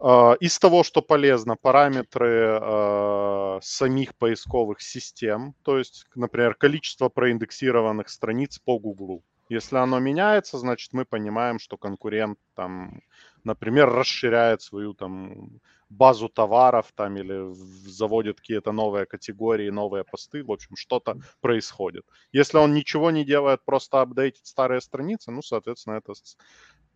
А, 0.00 0.34
из 0.40 0.58
того, 0.58 0.82
что 0.82 1.02
полезно, 1.02 1.56
параметры 1.56 2.58
э, 2.60 3.58
самих 3.62 4.14
поисковых 4.14 4.80
систем, 4.80 5.54
то 5.62 5.78
есть, 5.78 6.06
например, 6.14 6.54
количество 6.54 7.10
проиндексированных 7.10 8.08
страниц 8.08 8.58
по 8.58 8.78
Гуглу. 8.78 9.22
Если 9.50 9.76
оно 9.76 9.98
меняется, 9.98 10.58
значит, 10.58 10.92
мы 10.92 11.04
понимаем, 11.04 11.58
что 11.58 11.76
конкурент 11.76 12.38
там, 12.54 13.02
например, 13.44 13.90
расширяет 13.90 14.62
свою 14.62 14.94
там 14.94 15.60
базу 15.90 16.28
товаров 16.28 16.92
там 16.94 17.16
или 17.16 17.52
заводит 17.88 18.40
какие-то 18.40 18.72
новые 18.72 19.06
категории, 19.06 19.70
новые 19.70 20.04
посты, 20.04 20.42
в 20.44 20.50
общем, 20.50 20.76
что-то 20.76 21.16
происходит. 21.40 22.04
Если 22.32 22.58
он 22.58 22.72
ничего 22.72 23.10
не 23.10 23.24
делает, 23.24 23.64
просто 23.64 24.00
апдейтит 24.00 24.46
старые 24.46 24.80
страницы, 24.80 25.30
ну, 25.30 25.42
соответственно, 25.42 25.96
это 25.96 26.14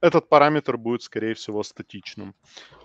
этот 0.00 0.28
параметр 0.28 0.76
будет, 0.76 1.02
скорее 1.02 1.32
всего, 1.32 1.62
статичным. 1.62 2.34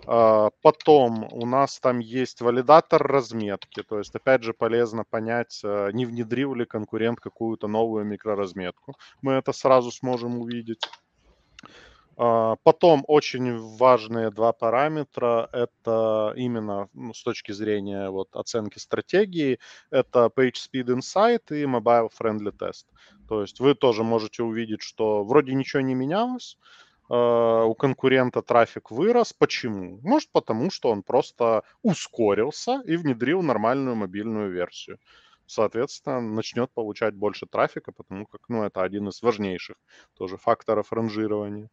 А, 0.06 0.50
потом 0.62 1.28
у 1.30 1.44
нас 1.44 1.78
там 1.78 1.98
есть 1.98 2.40
валидатор 2.40 3.02
разметки. 3.02 3.82
То 3.82 3.98
есть, 3.98 4.14
опять 4.14 4.42
же, 4.42 4.54
полезно 4.54 5.04
понять, 5.04 5.60
э, 5.62 5.90
не 5.92 6.06
внедрил 6.06 6.54
ли 6.54 6.64
конкурент 6.64 7.20
какую-то 7.20 7.68
новую 7.68 8.06
микроразметку. 8.06 8.94
Мы 9.20 9.34
это 9.34 9.52
сразу 9.52 9.90
сможем 9.90 10.38
увидеть. 10.38 10.88
А, 12.16 12.56
потом 12.62 13.04
очень 13.06 13.58
важные 13.76 14.30
два 14.30 14.52
параметра, 14.52 15.48
это 15.52 16.32
именно 16.36 16.88
ну, 16.92 17.14
с 17.14 17.22
точки 17.22 17.52
зрения 17.52 18.10
вот, 18.10 18.34
оценки 18.34 18.78
стратегии, 18.78 19.58
это 19.90 20.30
PageSpeed 20.34 20.86
Insight 20.86 21.42
и 21.50 21.64
Mobile 21.64 22.10
Friendly 22.18 22.52
Test. 22.52 22.84
То 23.28 23.42
есть 23.42 23.60
вы 23.60 23.74
тоже 23.74 24.02
можете 24.04 24.42
увидеть, 24.42 24.82
что 24.82 25.24
вроде 25.24 25.54
ничего 25.54 25.80
не 25.80 25.94
менялось, 25.94 26.58
Э, 27.10 27.64
у 27.64 27.74
конкурента 27.74 28.40
трафик 28.40 28.90
вырос. 28.90 29.32
Почему? 29.32 29.98
Может, 30.02 30.30
потому 30.30 30.70
что 30.70 30.90
он 30.90 31.02
просто 31.02 31.64
ускорился 31.82 32.82
и 32.86 32.96
внедрил 32.96 33.42
нормальную 33.42 33.96
мобильную 33.96 34.50
версию. 34.52 34.98
Соответственно, 35.46 36.20
начнет 36.20 36.70
получать 36.70 37.14
больше 37.14 37.46
трафика, 37.46 37.90
потому 37.90 38.26
как, 38.26 38.42
ну, 38.48 38.62
это 38.62 38.82
один 38.82 39.08
из 39.08 39.20
важнейших 39.22 39.76
тоже 40.16 40.36
факторов 40.36 40.92
ранжирования. 40.92 41.68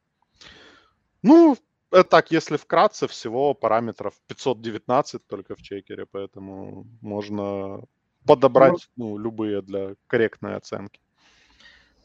Ну, 1.24 1.58
это 1.92 2.10
так, 2.10 2.32
если 2.32 2.58
вкратце, 2.58 3.08
всего 3.08 3.54
параметров 3.54 4.14
519 4.28 5.26
только 5.28 5.56
в 5.56 5.62
чекере, 5.62 6.06
поэтому 6.06 6.86
можно 7.02 7.82
подобрать 8.26 8.90
ну, 8.98 9.18
любые 9.18 9.62
для 9.62 9.96
корректной 10.08 10.56
оценки. 10.56 11.00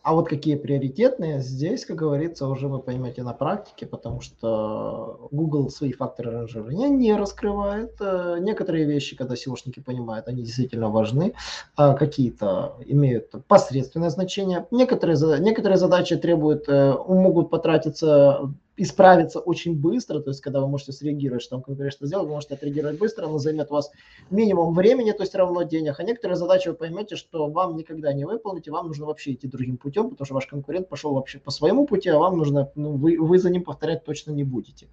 А 0.03 0.15
вот 0.15 0.29
какие 0.29 0.57
приоритетные, 0.57 1.41
здесь, 1.41 1.85
как 1.85 1.97
говорится, 1.97 2.49
уже 2.49 2.67
вы 2.67 2.81
поймете 2.81 3.23
на 3.23 3.33
практике, 3.33 3.87
потому 3.87 4.21
что 4.21 5.29
Google 5.31 5.71
свои 5.71 5.93
факторы 5.93 6.33
ранжирования 6.33 6.89
не 6.89 7.15
раскрывает. 7.15 7.95
Э, 8.01 8.39
некоторые 8.41 8.85
вещи, 8.85 9.15
когда 9.15 9.35
SEOшники 9.35 9.81
понимают, 9.81 10.27
они 10.27 10.43
действительно 10.43 10.89
важны, 10.89 11.35
а 11.77 11.95
какие-то 11.95 12.79
имеют 12.85 13.31
посредственное 13.47 14.11
значение. 14.11 14.67
Некоторые, 14.73 15.17
некоторые 15.39 15.79
задачи 15.79 16.17
требуют, 16.17 16.69
э, 16.69 16.97
могут 17.07 17.51
потратиться 17.51 18.53
исправиться 18.77 19.39
очень 19.41 19.77
быстро, 19.77 20.21
то 20.21 20.31
есть 20.31 20.41
когда 20.41 20.61
вы 20.61 20.69
можете 20.69 20.93
среагировать, 20.93 21.43
что 21.43 21.57
там 21.57 21.63
конкурент 21.63 21.93
что 21.93 22.07
сделал, 22.07 22.25
вы 22.25 22.33
можете 22.33 22.55
отреагировать 22.55 22.99
быстро, 22.99 23.27
но 23.27 23.39
займет 23.39 23.71
у 23.71 23.75
вас 23.75 23.91
минимум 24.31 24.75
времени, 24.75 25.13
то 25.13 25.23
есть 25.23 25.35
равно 25.35 25.63
денег, 25.63 25.99
а 25.99 26.03
некоторые 26.03 26.37
задачи 26.37 26.69
вы 26.69 26.75
поймете, 26.75 27.17
что 27.17 27.51
вам 27.51 27.77
никогда 27.77 28.13
не 28.13 28.25
выполните, 28.25 28.71
вам 28.71 28.89
нужно 28.89 29.07
вообще 29.07 29.33
идти 29.33 29.47
другим 29.47 29.77
путем, 29.77 30.11
потому 30.11 30.25
что 30.25 30.35
ваш 30.35 30.47
конкурент 30.47 30.89
пошел 30.89 31.13
вообще 31.15 31.39
по 31.39 31.51
своему 31.51 31.87
пути, 31.87 32.09
а 32.09 32.19
вам 32.19 32.39
нужно, 32.39 32.71
ну, 32.75 32.93
вы, 32.93 33.19
вы 33.19 33.39
за 33.39 33.51
ним 33.51 33.63
повторять 33.63 34.05
точно 34.05 34.33
не 34.33 34.45
будете. 34.45 34.89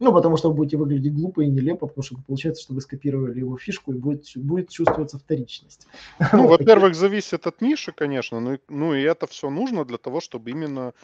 Ну, 0.00 0.12
потому 0.12 0.36
что 0.36 0.48
вы 0.48 0.56
будете 0.56 0.76
выглядеть 0.76 1.14
глупо 1.14 1.42
и 1.42 1.46
нелепо, 1.46 1.86
потому 1.86 2.02
что 2.02 2.16
получается, 2.26 2.62
что 2.62 2.74
вы 2.74 2.80
скопировали 2.80 3.38
его 3.38 3.56
фишку 3.56 3.92
и 3.92 3.96
будет, 3.96 4.24
будет 4.34 4.68
чувствоваться 4.68 5.18
вторичность. 5.18 5.86
Ну, 6.32 6.48
во-первых, 6.48 6.96
зависит 6.96 7.46
от 7.46 7.60
ниши, 7.60 7.92
конечно, 7.92 8.40
ну, 8.40 8.58
ну 8.68 8.94
и 8.94 9.02
это 9.02 9.26
все 9.28 9.50
нужно 9.50 9.84
для 9.84 9.98
того, 9.98 10.20
чтобы 10.20 10.50
именно 10.50 10.94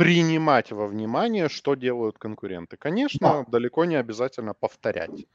принимать 0.00 0.72
во 0.72 0.86
внимание, 0.86 1.50
что 1.50 1.74
делают 1.74 2.16
конкуренты. 2.18 2.78
Конечно, 2.78 3.18
да. 3.20 3.44
далеко 3.46 3.84
не 3.84 3.96
обязательно 3.96 4.54
повторять. 4.54 5.26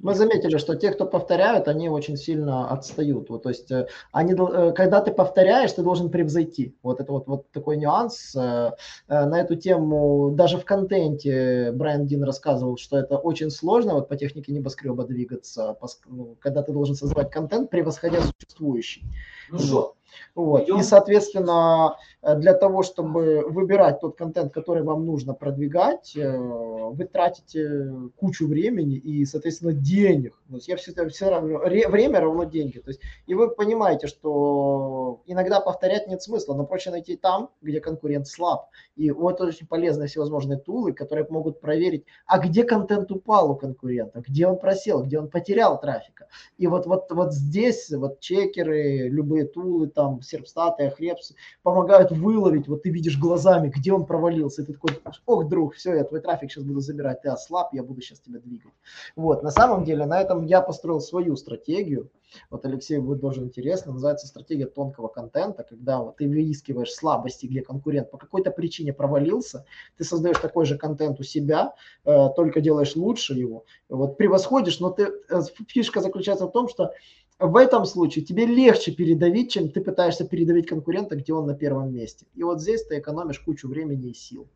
Мы 0.00 0.14
заметили, 0.14 0.58
что 0.58 0.76
те, 0.76 0.92
кто 0.92 1.04
повторяют, 1.04 1.68
они 1.68 1.90
очень 1.90 2.16
сильно 2.16 2.70
отстают. 2.70 3.28
Вот, 3.28 3.42
то 3.42 3.48
есть, 3.50 3.70
э, 3.70 3.88
они, 4.12 4.32
э, 4.32 4.72
когда 4.72 5.00
ты 5.00 5.10
повторяешь, 5.10 5.72
ты 5.72 5.82
должен 5.82 6.08
превзойти. 6.08 6.74
Вот 6.82 7.00
это 7.00 7.12
вот, 7.12 7.26
вот 7.26 7.50
такой 7.50 7.76
нюанс. 7.76 8.34
Э, 8.36 8.70
на 9.08 9.40
эту 9.40 9.56
тему 9.56 10.30
даже 10.30 10.56
в 10.56 10.64
контенте 10.64 11.72
Брайан 11.72 12.06
Дин 12.06 12.22
рассказывал, 12.22 12.78
что 12.78 12.96
это 12.96 13.18
очень 13.18 13.50
сложно 13.50 13.94
вот 13.94 14.08
по 14.08 14.16
технике 14.16 14.52
небоскреба 14.52 15.04
двигаться, 15.04 15.76
ну, 16.06 16.36
когда 16.40 16.62
ты 16.62 16.72
должен 16.72 16.94
создавать 16.94 17.30
контент, 17.30 17.68
превосходя 17.68 18.20
существующий. 18.22 19.04
Ну 19.50 19.58
что, 19.58 19.94
вот. 20.34 20.68
И, 20.68 20.82
соответственно, 20.82 21.96
э, 22.22 22.36
для 22.36 22.54
того, 22.54 22.82
чтобы 22.82 23.44
выбирать 23.48 24.00
тот 24.00 24.16
контент, 24.16 24.52
который 24.52 24.82
вам 24.82 25.06
нужно 25.06 25.34
продвигать, 25.34 26.16
э, 26.16 26.36
вы 26.36 27.04
тратите 27.04 27.92
кучу 28.16 28.46
времени 28.46 28.96
и, 28.96 29.24
соответственно, 29.24 29.72
денег. 29.72 30.34
То 30.48 30.54
есть 30.56 30.68
я 30.68 30.76
всегда 30.76 31.08
все 31.08 31.30
равно, 31.30 31.58
время 31.58 32.20
равно 32.20 32.44
деньги. 32.44 32.78
То 32.78 32.90
есть, 32.90 33.00
и 33.26 33.34
вы 33.34 33.50
понимаете, 33.50 34.06
что 34.06 35.20
иногда 35.26 35.60
повторять 35.60 36.08
нет 36.08 36.22
смысла, 36.22 36.54
но 36.54 36.64
проще 36.64 36.90
найти 36.90 37.16
там, 37.16 37.50
где 37.62 37.80
конкурент 37.80 38.26
слаб. 38.26 38.68
И 38.96 39.10
вот 39.10 39.40
очень 39.40 39.66
полезные 39.66 40.08
всевозможные 40.08 40.58
тулы, 40.58 40.92
которые 40.92 41.26
могут 41.30 41.60
проверить, 41.60 42.04
а 42.26 42.38
где 42.38 42.64
контент 42.64 43.10
упал 43.10 43.50
у 43.50 43.56
конкурента, 43.56 44.22
где 44.26 44.46
он 44.46 44.58
просел, 44.58 45.02
где 45.02 45.18
он 45.18 45.28
потерял 45.28 45.80
трафика. 45.80 46.28
И 46.56 46.66
вот, 46.66 46.86
вот, 46.86 47.10
вот 47.10 47.32
здесь 47.32 47.90
вот 47.90 48.20
чекеры, 48.20 49.08
любые 49.08 49.44
тулы, 49.44 49.88
там, 49.98 50.22
серпстаты, 50.22 50.84
ахрепсы, 50.84 51.34
помогают 51.64 52.12
выловить, 52.12 52.68
вот 52.68 52.84
ты 52.84 52.90
видишь 52.90 53.18
глазами, 53.18 53.68
где 53.68 53.92
он 53.92 54.06
провалился, 54.06 54.62
и 54.62 54.64
ты 54.64 54.74
такой, 54.74 54.92
ох, 55.26 55.48
друг, 55.48 55.74
все, 55.74 55.92
я 55.92 56.04
твой 56.04 56.20
трафик 56.20 56.52
сейчас 56.52 56.62
буду 56.62 56.78
забирать, 56.78 57.22
ты 57.22 57.30
ослаб, 57.30 57.74
я 57.74 57.82
буду 57.82 58.00
сейчас 58.00 58.20
тебя 58.20 58.38
двигать. 58.38 58.72
Вот, 59.16 59.42
на 59.42 59.50
самом 59.50 59.82
деле, 59.82 60.06
на 60.06 60.20
этом 60.20 60.46
я 60.46 60.60
построил 60.60 61.00
свою 61.00 61.34
стратегию, 61.34 62.12
вот 62.48 62.64
Алексей 62.64 62.98
будет 62.98 63.22
тоже 63.22 63.42
интересно, 63.42 63.92
называется 63.92 64.28
стратегия 64.28 64.66
тонкого 64.66 65.08
контента, 65.08 65.64
когда 65.64 65.98
вот 65.98 66.18
ты 66.18 66.28
выискиваешь 66.28 66.92
слабости, 66.92 67.46
где 67.46 67.62
конкурент 67.62 68.12
по 68.12 68.18
какой-то 68.18 68.52
причине 68.52 68.92
провалился, 68.92 69.66
ты 69.96 70.04
создаешь 70.04 70.38
такой 70.38 70.64
же 70.64 70.78
контент 70.78 71.18
у 71.18 71.24
себя, 71.24 71.74
э, 72.04 72.28
только 72.36 72.60
делаешь 72.60 72.94
лучше 72.94 73.34
его, 73.34 73.64
вот 73.88 74.16
превосходишь, 74.16 74.78
но 74.78 74.90
ты, 74.90 75.10
э, 75.28 75.40
фишка 75.66 76.00
заключается 76.00 76.46
в 76.46 76.52
том, 76.52 76.68
что 76.68 76.92
в 77.38 77.56
этом 77.56 77.84
случае 77.84 78.24
тебе 78.24 78.46
легче 78.46 78.92
передавить, 78.92 79.52
чем 79.52 79.70
ты 79.70 79.80
пытаешься 79.80 80.26
передавить 80.26 80.66
конкурента, 80.66 81.16
где 81.16 81.32
он 81.32 81.46
на 81.46 81.54
первом 81.54 81.92
месте. 81.92 82.26
И 82.34 82.42
вот 82.42 82.60
здесь 82.60 82.84
ты 82.84 82.98
экономишь 82.98 83.40
кучу 83.40 83.68
времени 83.68 84.10
и 84.10 84.14
сил. 84.14 84.48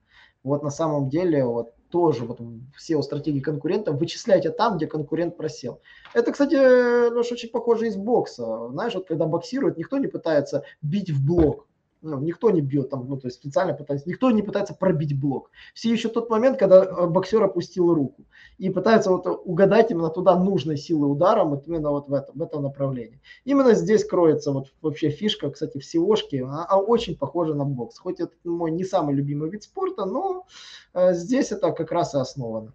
Вот 0.43 0.65
на 0.65 0.71
самом 0.71 1.09
деле 1.09 1.45
вот 1.45 1.75
тоже 1.91 2.25
вот 2.25 2.41
все 2.75 3.01
стратегии 3.03 3.39
конкурента 3.41 3.93
вычисляйте 3.93 4.51
там, 4.51 4.77
где 4.77 4.89
конкурент 4.89 5.37
просел. 5.37 5.81
Это, 6.15 6.33
кстати, 6.33 7.11
ну, 7.11 7.21
очень 7.21 7.51
похоже 7.51 7.87
из 7.89 7.97
бокса. 7.97 8.69
Знаешь, 8.71 8.95
вот 8.95 9.07
когда 9.07 9.27
боксируют, 9.27 9.79
никто 9.79 9.99
не 9.99 10.09
пытается 10.09 10.65
бить 10.81 11.11
в 11.11 11.25
блок. 11.25 11.69
Ну, 12.03 12.19
никто 12.19 12.51
не 12.51 12.61
бьет 12.61 12.91
там, 12.91 13.09
ну, 13.09 13.17
то 13.17 13.29
есть 13.29 13.39
специально 13.39 13.75
пытается, 13.75 14.09
никто 14.09 14.31
не 14.33 14.43
пытается 14.43 14.75
пробить 14.75 15.19
блок. 15.19 15.51
Все 15.73 15.93
еще 15.93 16.09
тот 16.09 16.29
момент, 16.31 16.59
когда 16.59 16.85
э, 16.85 17.07
боксер 17.07 17.43
опустил 17.43 17.95
руку 17.95 18.25
и 18.59 18.71
пытается 18.71 19.11
вот 19.11 19.27
угадать 19.45 19.93
именно 19.93 20.09
туда 20.11 20.37
нужной 20.37 20.77
силы 20.77 21.07
удара, 21.07 21.45
вот 21.45 21.69
именно 21.69 21.91
вот 21.91 22.09
в, 22.09 22.15
это, 22.15 22.33
в 22.35 22.43
этом 22.43 22.65
направлении. 22.65 23.21
Именно 23.45 23.75
здесь 23.75 24.05
кроется 24.05 24.51
вот 24.51 24.73
вообще 24.83 25.11
фишка, 25.11 25.51
кстати, 25.51 25.79
в 25.79 25.85
сиошке, 25.85 26.45
а, 26.45 26.67
а 26.69 26.77
очень 26.79 27.17
похожа 27.17 27.55
на 27.55 27.65
бокс. 27.65 27.99
Хоть 27.99 28.19
это 28.19 28.33
мой 28.45 28.73
не 28.73 28.85
самый 28.85 29.15
любимый 29.15 29.49
вид 29.49 29.63
спорта, 29.63 30.05
но 30.05 30.47
э, 30.95 31.15
здесь 31.15 31.53
это 31.53 31.71
как 31.71 31.93
раз 31.93 32.15
и 32.15 32.19
основано 32.19 32.73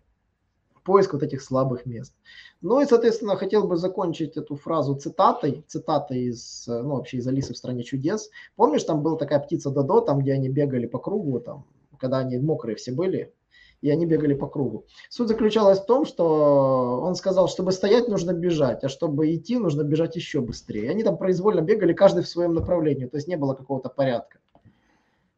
поиск 0.87 1.11
вот 1.11 1.21
этих 1.21 1.41
слабых 1.41 1.85
мест. 1.85 2.13
Ну 2.61 2.79
и, 2.79 2.85
соответственно, 2.85 3.35
хотел 3.35 3.67
бы 3.67 3.75
закончить 3.75 4.37
эту 4.37 4.55
фразу 4.55 4.95
цитатой, 4.95 5.65
цитатой 5.67 6.29
из, 6.29 6.63
ну, 6.65 6.95
вообще 6.95 7.17
из 7.17 7.27
Алисы 7.27 7.53
в 7.53 7.57
стране 7.57 7.83
чудес. 7.83 8.29
Помнишь, 8.55 8.85
там 8.85 9.03
была 9.03 9.17
такая 9.17 9.39
птица 9.39 9.69
Додо, 9.69 9.99
там, 9.99 10.19
где 10.19 10.31
они 10.31 10.47
бегали 10.47 10.85
по 10.85 10.97
кругу, 10.97 11.41
там, 11.41 11.65
когда 11.99 12.19
они 12.19 12.37
мокрые 12.37 12.77
все 12.77 12.93
были, 12.93 13.33
и 13.81 13.89
они 13.89 14.05
бегали 14.05 14.33
по 14.33 14.47
кругу. 14.47 14.85
Суть 15.09 15.27
заключалась 15.27 15.81
в 15.81 15.85
том, 15.85 16.05
что 16.05 17.01
он 17.03 17.15
сказал, 17.15 17.49
чтобы 17.49 17.73
стоять, 17.73 18.07
нужно 18.07 18.31
бежать, 18.31 18.85
а 18.85 18.89
чтобы 18.89 19.35
идти, 19.35 19.57
нужно 19.57 19.83
бежать 19.83 20.15
еще 20.15 20.39
быстрее. 20.39 20.85
И 20.85 20.89
они 20.89 21.03
там 21.03 21.17
произвольно 21.17 21.59
бегали, 21.59 21.91
каждый 21.91 22.23
в 22.23 22.29
своем 22.29 22.53
направлении, 22.53 23.07
то 23.07 23.17
есть 23.17 23.27
не 23.27 23.35
было 23.35 23.55
какого-то 23.55 23.89
порядка. 23.89 24.39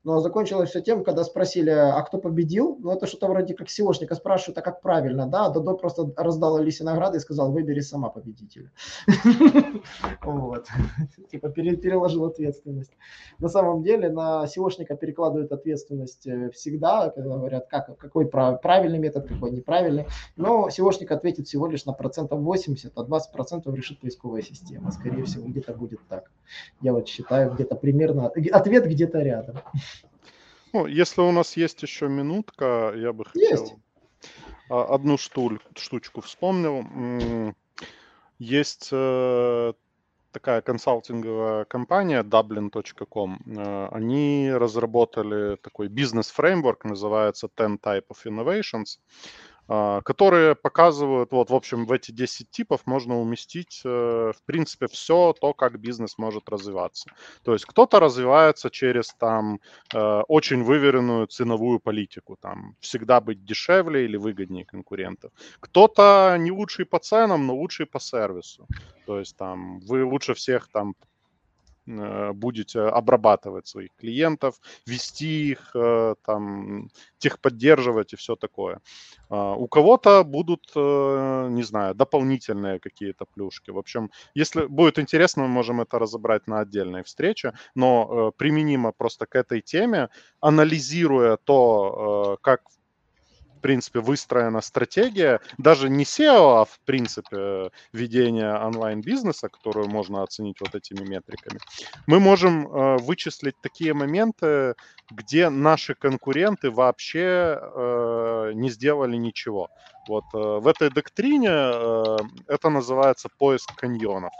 Но 0.05 0.21
закончилось 0.21 0.69
все 0.69 0.79
тем, 0.81 1.03
когда 1.03 1.25
спросили, 1.25 1.71
а 1.71 2.01
кто 2.03 2.19
победил? 2.19 2.77
Ну, 2.79 2.91
это 2.91 3.05
что-то 3.05 3.27
вроде 3.27 3.53
как 3.53 3.67
SEOшника 3.67 4.15
спрашивают, 4.15 4.57
а 4.57 4.61
как 4.61 4.81
правильно, 4.81 5.27
да? 5.27 5.49
Додо 5.49 5.75
просто 5.75 6.09
раздал 6.15 6.55
Алисе 6.55 6.85
награды 6.85 7.17
и 7.17 7.19
сказал, 7.19 7.51
выбери 7.51 7.81
сама 7.81 8.09
победителя. 8.09 8.71
Вот. 10.21 10.67
Типа 11.31 11.49
переложил 11.49 12.25
ответственность. 12.25 12.91
На 13.39 13.49
самом 13.49 13.83
деле 13.83 14.09
на 14.09 14.45
SEOшника 14.45 14.95
перекладывают 14.95 15.51
ответственность 15.51 16.27
э, 16.27 16.49
всегда, 16.51 17.09
когда 17.09 17.35
говорят, 17.35 17.67
как, 17.67 17.97
какой 17.97 18.27
правильный 18.27 18.99
метод, 18.99 19.27
какой 19.27 19.51
неправильный. 19.51 20.05
Но 20.35 20.67
SEOшник 20.69 21.11
ответит 21.11 21.47
всего 21.47 21.67
лишь 21.67 21.85
на 21.85 21.93
процентов 21.93 22.39
80, 22.39 22.93
а 22.95 23.03
20 23.03 23.31
процентов 23.31 23.75
решит 23.75 23.99
поисковая 23.99 24.41
система. 24.41 24.91
Скорее 24.91 25.25
всего, 25.25 25.47
где-то 25.47 25.73
будет 25.73 25.99
так. 26.07 26.31
Я 26.81 26.93
вот 26.93 27.07
считаю, 27.07 27.53
где-то 27.53 27.75
примерно, 27.75 28.27
ответ 28.27 28.85
где-то 28.85 29.19
рядом. 29.19 29.57
Ну, 30.73 30.85
если 30.85 31.21
у 31.21 31.31
нас 31.31 31.57
есть 31.57 31.81
еще 31.81 32.07
минутка, 32.07 32.93
я 32.95 33.11
бы 33.13 33.25
хотел 33.25 33.63
Есть. 33.63 33.75
а, 34.69 34.95
одну 34.95 35.17
штуль, 35.17 35.59
штучку 35.75 36.21
вспомнил. 36.21 37.53
Есть 38.37 38.89
э, 38.91 39.73
такая 40.31 40.61
консалтинговая 40.61 41.65
компания 41.65 42.23
dublin.com. 42.23 43.39
Э, 43.57 43.87
они 43.91 44.49
разработали 44.51 45.57
такой 45.57 45.87
бизнес-фреймворк, 45.89 46.85
называется 46.85 47.49
10 47.55 47.81
Type 47.81 48.05
of 48.09 48.17
Innovations. 48.25 48.99
А, 49.71 50.01
которые 50.01 50.55
показывают, 50.55 51.31
вот, 51.31 51.51
в 51.51 51.55
общем, 51.55 51.85
в 51.85 51.91
эти 51.91 52.11
10 52.11 52.49
типов 52.49 52.81
можно 52.87 53.19
уместить, 53.19 53.81
э, 53.85 54.31
в 54.35 54.43
принципе, 54.45 54.87
все 54.87 55.33
то, 55.39 55.53
как 55.53 55.79
бизнес 55.79 56.17
может 56.17 56.49
развиваться. 56.49 57.11
То 57.43 57.53
есть 57.53 57.65
кто-то 57.65 57.99
развивается 57.99 58.71
через, 58.71 59.13
там, 59.13 59.59
э, 59.93 60.21
очень 60.27 60.63
выверенную 60.63 61.27
ценовую 61.27 61.79
политику, 61.79 62.35
там, 62.41 62.75
всегда 62.79 63.21
быть 63.21 63.45
дешевле 63.45 64.05
или 64.05 64.17
выгоднее 64.17 64.65
конкурентов. 64.65 65.31
Кто-то 65.59 66.35
не 66.39 66.51
лучший 66.51 66.85
по 66.85 66.97
ценам, 66.97 67.45
но 67.45 67.55
лучший 67.55 67.85
по 67.85 67.99
сервису. 67.99 68.65
То 69.05 69.19
есть, 69.19 69.37
там, 69.37 69.81
вы 69.81 70.03
лучше 70.03 70.33
всех, 70.33 70.67
там, 70.71 70.95
будете 72.33 72.81
обрабатывать 72.81 73.67
своих 73.67 73.89
клиентов, 73.97 74.59
вести 74.85 75.51
их, 75.51 75.71
э, 75.75 76.15
там, 76.25 76.89
техподдерживать 77.17 78.13
и 78.13 78.15
все 78.15 78.35
такое. 78.35 78.79
А, 79.29 79.55
у 79.55 79.67
кого-то 79.67 80.23
будут, 80.23 80.71
э, 80.75 81.47
не 81.51 81.63
знаю, 81.63 81.95
дополнительные 81.95 82.79
какие-то 82.79 83.25
плюшки. 83.25 83.71
В 83.71 83.77
общем, 83.77 84.11
если 84.35 84.65
будет 84.65 84.99
интересно, 84.99 85.43
мы 85.43 85.49
можем 85.49 85.81
это 85.81 85.99
разобрать 85.99 86.47
на 86.47 86.59
отдельной 86.59 87.03
встрече, 87.03 87.53
но 87.75 88.31
применимо 88.37 88.91
просто 88.91 89.25
к 89.25 89.35
этой 89.35 89.61
теме, 89.61 90.09
анализируя 90.39 91.37
то, 91.37 92.37
как 92.41 92.69
в 92.69 92.78
принципе, 93.59 93.99
выстроена 93.99 94.61
стратегия, 94.61 95.39
даже 95.57 95.89
не 95.89 96.03
SEO, 96.03 96.61
а 96.61 96.65
в 96.65 96.79
принципе 96.85 97.71
ведения 97.93 98.53
онлайн-бизнеса, 98.55 99.49
которую 99.49 99.89
можно 99.89 100.23
оценить 100.23 100.61
вот 100.61 100.75
этими 100.75 101.03
метриками, 101.05 101.59
мы 102.07 102.19
можем 102.19 102.67
э, 102.67 102.97
вычислить 102.97 103.55
такие 103.61 103.93
моменты, 103.93 104.75
где 105.11 105.49
наши 105.49 105.95
конкуренты 105.95 106.71
вообще 106.71 107.59
э, 107.59 108.51
не 108.53 108.69
сделали 108.69 109.17
ничего. 109.17 109.69
Вот 110.07 110.23
э, 110.33 110.37
в 110.37 110.67
этой 110.67 110.89
доктрине 110.89 111.49
э, 111.49 112.17
это 112.47 112.69
называется 112.69 113.29
поиск 113.37 113.75
каньонов. 113.75 114.31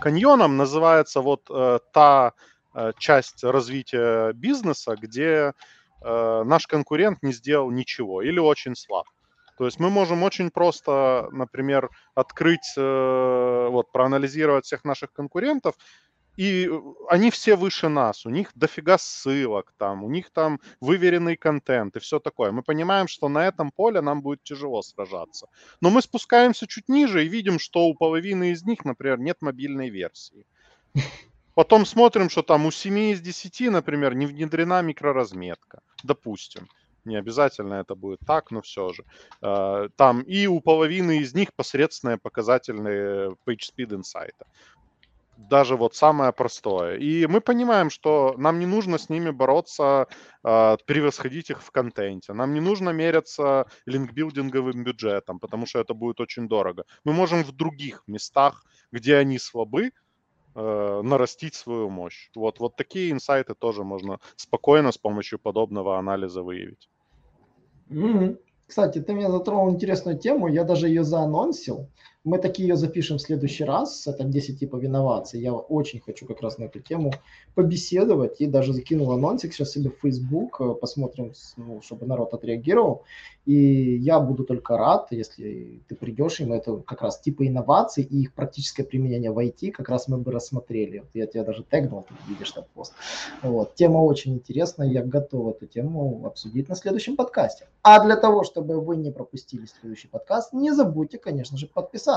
Каньоном 0.00 0.56
называется 0.56 1.20
вот 1.20 1.42
э, 1.50 1.78
та 1.92 2.32
э, 2.74 2.92
часть 2.98 3.44
развития 3.44 4.32
бизнеса, 4.32 4.96
где 5.00 5.52
э, 6.04 6.42
наш 6.44 6.66
конкурент 6.66 7.22
не 7.22 7.32
сделал 7.32 7.70
ничего 7.70 8.22
или 8.22 8.38
очень 8.38 8.76
слаб. 8.76 9.06
То 9.58 9.66
есть 9.66 9.78
мы 9.78 9.90
можем 9.90 10.22
очень 10.22 10.50
просто, 10.50 11.28
например, 11.30 11.90
открыть, 12.14 12.72
э, 12.76 13.68
вот, 13.70 13.92
проанализировать 13.92 14.64
всех 14.64 14.84
наших 14.84 15.12
конкурентов, 15.12 15.76
и 16.36 16.70
они 17.08 17.30
все 17.30 17.56
выше 17.56 17.88
нас, 17.88 18.24
у 18.24 18.30
них 18.30 18.50
дофига 18.54 18.96
ссылок 18.96 19.74
там, 19.76 20.02
у 20.02 20.08
них 20.08 20.30
там 20.30 20.60
выверенный 20.80 21.36
контент 21.36 21.96
и 21.96 22.00
все 22.00 22.18
такое. 22.20 22.52
Мы 22.52 22.62
понимаем, 22.62 23.06
что 23.06 23.28
на 23.28 23.46
этом 23.46 23.70
поле 23.70 24.00
нам 24.00 24.22
будет 24.22 24.42
тяжело 24.42 24.80
сражаться. 24.82 25.48
Но 25.82 25.90
мы 25.90 26.00
спускаемся 26.00 26.66
чуть 26.66 26.88
ниже 26.88 27.24
и 27.24 27.28
видим, 27.28 27.58
что 27.58 27.84
у 27.84 27.94
половины 27.94 28.52
из 28.52 28.64
них, 28.64 28.84
например, 28.84 29.18
нет 29.18 29.42
мобильной 29.42 29.90
версии. 29.90 30.46
Потом 31.54 31.84
смотрим, 31.84 32.30
что 32.30 32.42
там 32.42 32.66
у 32.66 32.70
7 32.70 32.98
из 32.98 33.20
10, 33.20 33.70
например, 33.70 34.14
не 34.14 34.26
внедрена 34.26 34.82
микроразметка, 34.82 35.80
допустим. 36.02 36.68
Не 37.04 37.16
обязательно 37.16 37.74
это 37.74 37.94
будет 37.94 38.20
так, 38.26 38.50
но 38.50 38.60
все 38.60 38.92
же. 38.92 39.04
А, 39.40 39.88
там 39.96 40.22
и 40.22 40.46
у 40.46 40.60
половины 40.60 41.18
из 41.18 41.34
них 41.34 41.52
посредственные 41.54 42.16
показательные 42.16 43.36
PageSpeed 43.46 44.00
Insight. 44.00 44.34
Даже 45.36 45.76
вот 45.76 45.96
самое 45.96 46.32
простое. 46.32 46.98
И 46.98 47.26
мы 47.26 47.40
понимаем, 47.40 47.90
что 47.90 48.34
нам 48.38 48.60
не 48.60 48.66
нужно 48.66 48.98
с 48.98 49.08
ними 49.08 49.30
бороться, 49.30 50.06
а, 50.44 50.76
превосходить 50.86 51.50
их 51.50 51.60
в 51.62 51.70
контенте. 51.72 52.32
Нам 52.32 52.54
не 52.54 52.60
нужно 52.60 52.90
меряться 52.90 53.66
линкбилдинговым 53.86 54.84
бюджетом, 54.84 55.40
потому 55.40 55.66
что 55.66 55.80
это 55.80 55.94
будет 55.94 56.20
очень 56.20 56.48
дорого. 56.48 56.84
Мы 57.04 57.12
можем 57.12 57.42
в 57.42 57.50
других 57.50 58.04
местах, 58.06 58.64
где 58.92 59.16
они 59.16 59.38
слабы, 59.38 59.90
э, 60.54 61.00
нарастить 61.02 61.54
свою 61.54 61.90
мощь. 61.90 62.30
Вот, 62.34 62.60
вот 62.60 62.76
такие 62.76 63.10
инсайты 63.10 63.54
тоже 63.54 63.84
можно 63.84 64.18
спокойно 64.36 64.92
с 64.92 64.98
помощью 64.98 65.38
подобного 65.38 65.98
анализа 65.98 66.42
выявить. 66.42 66.88
Mm-hmm. 67.90 68.38
Кстати, 68.66 69.00
ты 69.00 69.12
меня 69.12 69.30
затронул 69.30 69.70
интересную 69.70 70.18
тему, 70.18 70.48
я 70.48 70.64
даже 70.64 70.88
ее 70.88 71.04
заанонсил. 71.04 71.88
Мы 72.24 72.38
такие 72.38 72.68
ее 72.68 72.76
запишем 72.76 73.18
в 73.18 73.20
следующий 73.20 73.64
раз. 73.64 74.06
Это 74.06 74.22
10 74.22 74.60
типов 74.60 74.84
инноваций. 74.84 75.40
Я 75.40 75.54
очень 75.54 76.00
хочу 76.00 76.24
как 76.24 76.40
раз 76.40 76.56
на 76.56 76.64
эту 76.64 76.78
тему 76.78 77.12
побеседовать. 77.56 78.40
И 78.40 78.46
даже 78.46 78.72
закинул 78.72 79.10
анонсик 79.10 79.52
сейчас 79.52 79.72
себе 79.72 79.90
в 79.90 79.98
Facebook. 80.00 80.60
Э, 80.60 80.74
посмотрим, 80.74 81.32
ну, 81.56 81.82
чтобы 81.82 82.06
народ 82.06 82.32
отреагировал. 82.32 83.02
И 83.44 83.96
я 83.96 84.20
буду 84.20 84.44
только 84.44 84.76
рад, 84.76 85.08
если 85.10 85.82
ты 85.88 85.96
придешь, 85.96 86.38
и 86.38 86.44
мы 86.44 86.56
это 86.56 86.76
как 86.76 87.02
раз 87.02 87.18
типа 87.18 87.44
инноваций 87.44 88.04
и 88.04 88.22
их 88.22 88.34
практическое 88.34 88.84
применение 88.84 89.32
в 89.32 89.38
IT 89.44 89.72
как 89.72 89.88
раз 89.88 90.06
мы 90.06 90.18
бы 90.18 90.30
рассмотрели. 90.30 91.00
Вот 91.00 91.08
я 91.14 91.26
тебя 91.26 91.42
даже 91.42 91.64
тегнул, 91.64 92.06
ты 92.08 92.14
видишь 92.28 92.52
этот 92.52 92.68
пост. 92.68 92.92
Вот. 93.42 93.74
Тема 93.74 93.98
очень 93.98 94.34
интересная, 94.34 94.86
я 94.86 95.02
готов 95.02 95.56
эту 95.56 95.66
тему 95.66 96.24
обсудить 96.24 96.68
на 96.68 96.76
следующем 96.76 97.16
подкасте. 97.16 97.66
А 97.82 98.04
для 98.04 98.14
того, 98.14 98.44
чтобы 98.44 98.80
вы 98.80 98.94
не 98.94 99.10
пропустили 99.10 99.66
следующий 99.66 100.06
подкаст, 100.06 100.52
не 100.52 100.70
забудьте, 100.70 101.18
конечно 101.18 101.58
же, 101.58 101.66
подписаться. 101.66 102.11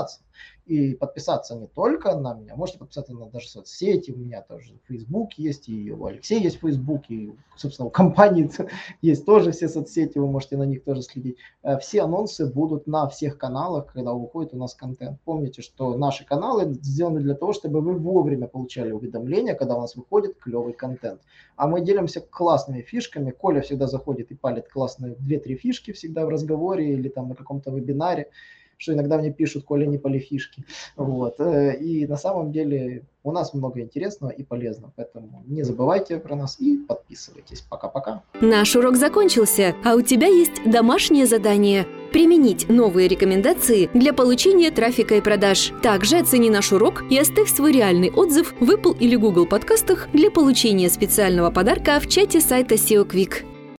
И 0.66 0.94
подписаться 0.94 1.54
не 1.54 1.68
только 1.68 2.16
на 2.16 2.34
меня, 2.34 2.56
можете 2.56 2.78
подписаться 2.78 3.12
на 3.12 3.26
даже 3.26 3.48
соцсети, 3.48 4.10
у 4.10 4.16
меня 4.16 4.42
тоже 4.42 4.72
Facebook 4.88 5.34
есть, 5.34 5.68
и 5.68 5.92
у 5.92 6.06
Алексея 6.06 6.40
есть 6.40 6.58
Facebook, 6.60 7.04
и, 7.08 7.32
собственно, 7.56 7.86
у 7.86 7.90
компании 7.90 8.50
есть 9.00 9.24
тоже 9.24 9.52
все 9.52 9.68
соцсети, 9.68 10.18
вы 10.18 10.26
можете 10.26 10.56
на 10.56 10.64
них 10.64 10.82
тоже 10.82 11.02
следить 11.02 11.16
следить. 11.16 11.38
Э, 11.62 11.78
все 11.78 12.02
анонсы 12.02 12.46
будут 12.46 12.86
на 12.86 13.08
всех 13.08 13.38
каналах, 13.38 13.92
когда 13.92 14.12
выходит 14.12 14.54
у 14.54 14.58
нас 14.58 14.74
контент. 14.74 15.18
Помните, 15.24 15.62
что 15.62 15.96
наши 15.96 16.24
каналы 16.24 16.74
сделаны 16.74 17.20
для 17.20 17.34
того, 17.34 17.52
чтобы 17.52 17.80
вы 17.80 17.94
вовремя 17.94 18.46
получали 18.46 18.92
уведомления, 18.92 19.54
когда 19.54 19.76
у 19.76 19.80
нас 19.80 19.96
выходит 19.96 20.38
клевый 20.38 20.72
контент. 20.72 21.20
А 21.56 21.66
мы 21.66 21.80
делимся 21.80 22.20
классными 22.20 22.82
фишками. 22.82 23.30
Коля 23.30 23.60
всегда 23.60 23.86
заходит 23.86 24.30
и 24.30 24.34
палит 24.34 24.68
классные 24.68 25.14
2-3 25.14 25.54
фишки 25.54 25.92
всегда 25.92 26.26
в 26.26 26.28
разговоре 26.28 26.92
или 26.92 27.08
там 27.08 27.28
на 27.28 27.34
каком-то 27.34 27.70
вебинаре. 27.70 28.30
Что 28.76 28.92
иногда 28.92 29.18
мне 29.18 29.32
пишут, 29.32 29.64
Коля, 29.64 29.86
не 29.86 29.98
полифишки. 29.98 30.64
Вот. 30.96 31.40
Э, 31.40 31.76
и 31.76 32.06
на 32.06 32.16
самом 32.16 32.52
деле 32.52 33.02
у 33.22 33.32
нас 33.32 33.54
много 33.54 33.80
интересного 33.80 34.30
и 34.30 34.42
полезного, 34.42 34.92
поэтому 34.94 35.42
не 35.46 35.62
забывайте 35.62 36.18
про 36.18 36.36
нас 36.36 36.60
и 36.60 36.76
подписывайтесь. 36.76 37.62
Пока-пока. 37.68 38.22
Наш 38.40 38.76
урок 38.76 38.96
закончился, 38.96 39.74
а 39.84 39.94
у 39.94 40.02
тебя 40.02 40.28
есть 40.28 40.62
домашнее 40.64 41.26
задание– 41.26 41.86
применить 42.12 42.68
новые 42.68 43.08
рекомендации 43.08 43.90
для 43.92 44.12
получения 44.12 44.70
трафика 44.70 45.16
и 45.16 45.20
продаж. 45.20 45.72
Также 45.82 46.18
оцени 46.18 46.50
наш 46.50 46.72
урок 46.72 47.02
и 47.10 47.18
оставь 47.18 47.52
свой 47.52 47.72
реальный 47.72 48.10
отзыв 48.10 48.54
в 48.60 48.70
Apple 48.70 48.96
или 48.98 49.16
Google 49.16 49.46
подкастах 49.46 50.08
для 50.12 50.30
получения 50.30 50.88
специального 50.88 51.50
подарка 51.50 51.98
в 52.00 52.06
чате 52.08 52.40
сайта 52.40 52.76
SEO 52.76 53.06
Quick. 53.06 53.55